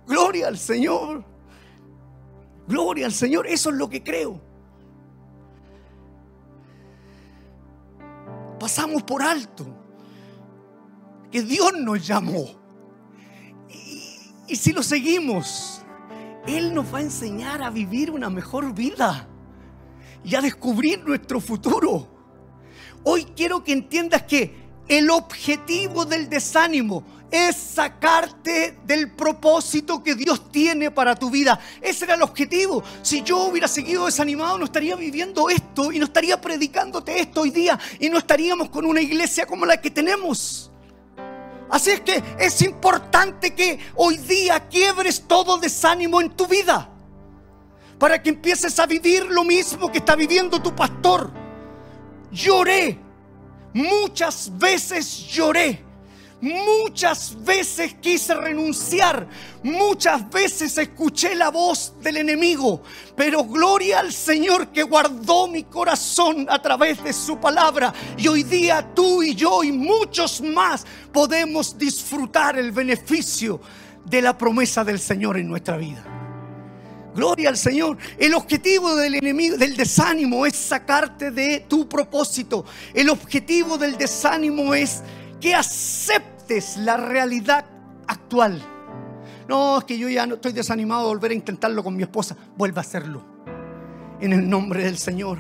[0.08, 1.26] Gloria al Señor.
[2.68, 3.48] Gloria al Señor.
[3.48, 4.40] Eso es lo que creo.
[8.58, 9.66] Pasamos por alto
[11.30, 12.61] que Dios nos llamó.
[14.52, 15.82] Y si lo seguimos,
[16.46, 19.26] Él nos va a enseñar a vivir una mejor vida
[20.26, 22.06] y a descubrir nuestro futuro.
[23.06, 30.52] Hoy quiero que entiendas que El objetivo del desánimo es sacarte del propósito que Dios
[30.52, 31.58] tiene para tu vida.
[31.82, 32.84] Ese era el objetivo.
[33.02, 37.52] Si yo hubiera seguido desanimado, no estaría viviendo esto y no estaría predicándote esto hoy
[37.52, 40.71] día y no estaríamos con una iglesia como la que tenemos.
[41.72, 46.90] Así es que es importante que hoy día quiebres todo desánimo en tu vida
[47.98, 51.32] para que empieces a vivir lo mismo que está viviendo tu pastor.
[52.30, 53.00] Lloré,
[53.74, 55.91] muchas veces lloré
[56.42, 59.28] Muchas veces quise renunciar,
[59.62, 62.82] muchas veces escuché la voz del enemigo,
[63.16, 67.94] pero gloria al Señor que guardó mi corazón a través de su palabra.
[68.18, 70.84] Y hoy día tú y yo y muchos más
[71.14, 73.62] podemos disfrutar el beneficio
[74.04, 76.04] de la promesa del Señor en nuestra vida.
[77.14, 77.98] Gloria al Señor.
[78.18, 82.66] El objetivo del enemigo, del desánimo, es sacarte de tu propósito.
[82.94, 85.04] El objetivo del desánimo es
[85.42, 87.66] que aceptes la realidad
[88.08, 88.62] actual.
[89.50, 92.38] No, es que yo ya no estoy desanimado de volver a intentarlo con mi esposa.
[92.56, 93.26] Vuelva a hacerlo.
[94.22, 95.40] En el nombre del Señor.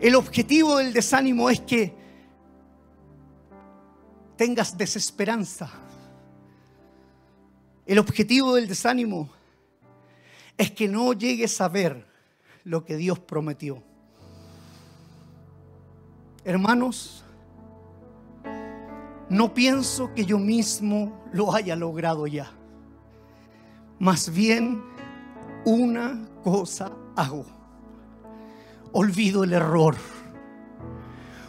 [0.00, 1.94] El objetivo del desánimo es que
[4.36, 5.70] tengas desesperanza.
[7.84, 9.30] El objetivo del desánimo
[10.56, 12.06] es que no llegues a ver
[12.64, 13.82] lo que Dios prometió.
[16.44, 17.25] Hermanos,
[19.28, 22.50] no pienso que yo mismo lo haya logrado ya.
[23.98, 24.82] Más bien,
[25.64, 27.44] una cosa hago.
[28.92, 29.96] Olvido el error.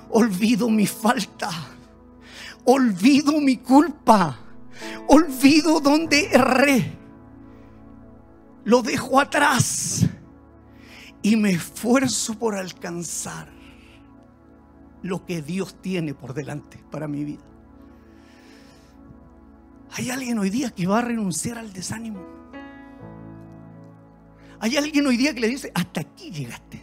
[0.10, 1.52] Olvido mi falta.
[2.66, 4.40] Olvido mi culpa.
[5.08, 6.98] Olvido donde erré.
[8.64, 10.06] Lo dejo atrás.
[11.22, 13.50] Y me esfuerzo por alcanzar
[15.04, 17.47] lo que Dios tiene por delante para mi vida.
[19.98, 22.24] Hay alguien hoy día que va a renunciar al desánimo.
[24.60, 26.80] Hay alguien hoy día que le dice, hasta aquí llegaste.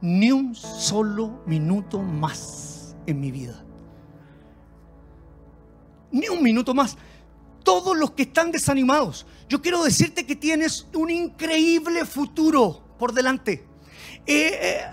[0.00, 3.62] Ni un solo minuto más en mi vida.
[6.12, 6.96] Ni un minuto más.
[7.62, 13.66] Todos los que están desanimados, yo quiero decirte que tienes un increíble futuro por delante.
[14.24, 14.84] Eh, eh,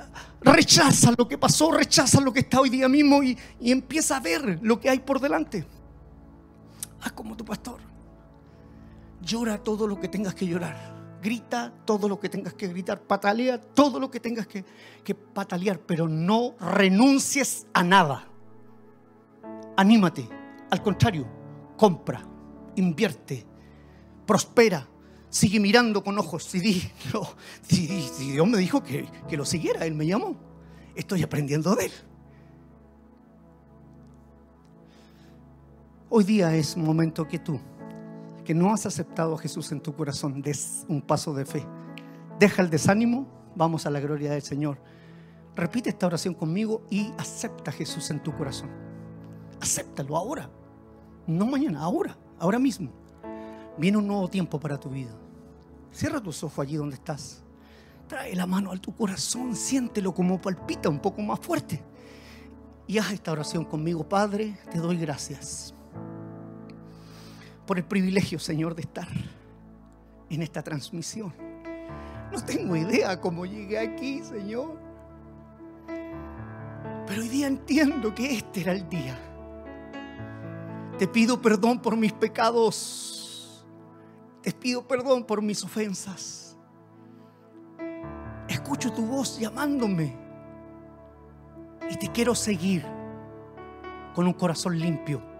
[0.42, 4.60] rechaza lo que pasó, rechaza lo que está hoy día mismo y empieza a ver
[4.62, 5.66] lo que hay por delante.
[7.02, 7.80] Haz como tu pastor.
[9.22, 11.20] Llora todo lo que tengas que llorar.
[11.22, 13.02] Grita todo lo que tengas que gritar.
[13.02, 14.66] Patalea todo lo que tengas que,
[15.04, 15.80] que patalear.
[15.80, 18.28] Pero no renuncies a nada.
[19.78, 20.28] Anímate.
[20.70, 21.28] Al contrario,
[21.78, 22.26] compra,
[22.76, 23.46] invierte,
[24.26, 24.88] prospera.
[25.30, 26.44] Sigue mirando con ojos.
[26.44, 26.60] Si,
[28.20, 30.36] Dios me dijo que, que lo siguiera, Él me llamó.
[30.96, 31.92] Estoy aprendiendo de Él.
[36.14, 37.58] Hoy día es momento que tú,
[38.44, 41.66] que no has aceptado a Jesús en tu corazón, des un paso de fe.
[42.38, 44.78] Deja el desánimo, vamos a la gloria del Señor.
[45.56, 48.70] Repite esta oración conmigo y acepta a Jesús en tu corazón.
[49.62, 50.50] Acéptalo ahora,
[51.28, 52.92] no mañana, ahora, ahora mismo.
[53.78, 55.16] Viene un nuevo tiempo para tu vida.
[55.94, 57.42] Cierra tus ojos allí donde estás.
[58.10, 61.82] Trae la mano a tu corazón, siéntelo como palpita un poco más fuerte.
[62.86, 65.74] Y haz esta oración conmigo, Padre, te doy gracias
[67.66, 69.08] por el privilegio, Señor, de estar
[70.30, 71.34] en esta transmisión.
[72.32, 74.80] No tengo idea cómo llegué aquí, Señor.
[77.08, 79.18] Pero hoy día entiendo que este era el día.
[80.98, 83.66] Te pido perdón por mis pecados.
[84.42, 86.58] Te pido perdón por mis ofensas.
[88.48, 90.16] Escucho tu voz llamándome.
[91.90, 92.86] Y te quiero seguir
[94.16, 95.31] con un corazón limpio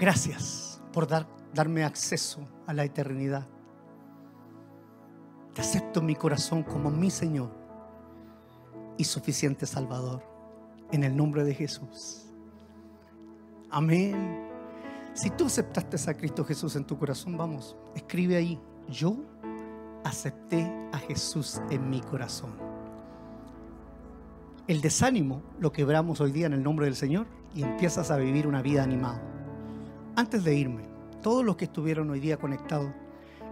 [0.00, 3.46] Gracias por dar, darme acceso a la eternidad.
[5.52, 7.50] Te acepto en mi corazón como mi Señor
[8.96, 10.22] y suficiente Salvador.
[10.90, 12.32] En el nombre de Jesús.
[13.70, 14.48] Amén.
[15.12, 19.18] Si tú aceptaste a Cristo Jesús en tu corazón, vamos, escribe ahí, yo
[20.02, 22.54] acepté a Jesús en mi corazón.
[24.66, 28.46] El desánimo lo quebramos hoy día en el nombre del Señor y empiezas a vivir
[28.46, 29.39] una vida animada.
[30.20, 30.82] Antes de irme,
[31.22, 32.92] todos los que estuvieron hoy día conectados,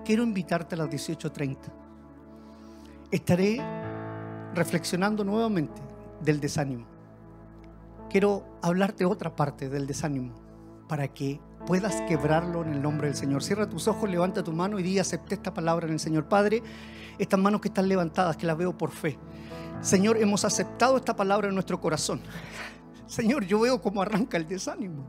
[0.04, 1.56] quiero invitarte a las 18.30.
[3.10, 3.58] Estaré
[4.54, 5.80] reflexionando nuevamente
[6.20, 6.84] del desánimo.
[8.10, 10.34] Quiero hablarte otra parte del desánimo
[10.90, 13.42] para que puedas quebrarlo en el nombre del Señor.
[13.42, 16.28] Cierra tus ojos, levanta tu mano y di acepté esta palabra en el Señor.
[16.28, 16.62] Padre,
[17.18, 19.16] estas manos que están levantadas, que las veo por fe.
[19.80, 22.20] Señor, hemos aceptado esta palabra en nuestro corazón.
[23.08, 25.02] Señor, yo veo cómo arranca el desánimo.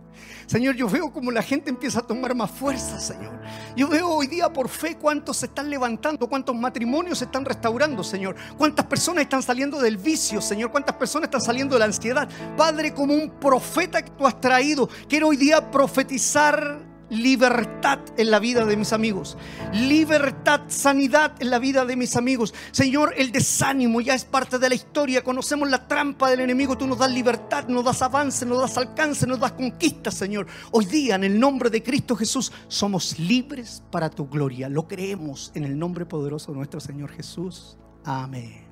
[0.45, 3.41] Señor, yo veo cómo la gente empieza a tomar más fuerza, Señor.
[3.75, 8.01] Yo veo hoy día por fe cuántos se están levantando, cuántos matrimonios se están restaurando,
[8.01, 8.37] Señor.
[8.57, 10.71] Cuántas personas están saliendo del vicio, Señor.
[10.71, 12.29] Cuántas personas están saliendo de la ansiedad.
[12.55, 18.39] Padre, como un profeta que tú has traído, quiero hoy día profetizar libertad en la
[18.39, 19.37] vida de mis amigos.
[19.73, 22.53] Libertad, sanidad en la vida de mis amigos.
[22.71, 25.23] Señor, el desánimo ya es parte de la historia.
[25.23, 26.77] Conocemos la trampa del enemigo.
[26.77, 30.47] Tú nos das libertad, nos das avance, nos das alcance, nos das conquista, Señor.
[30.71, 34.69] Hoy día, en el nombre de Cristo Jesús, somos libres para tu gloria.
[34.69, 37.77] Lo creemos en el nombre poderoso de nuestro Señor Jesús.
[38.05, 38.68] Amén.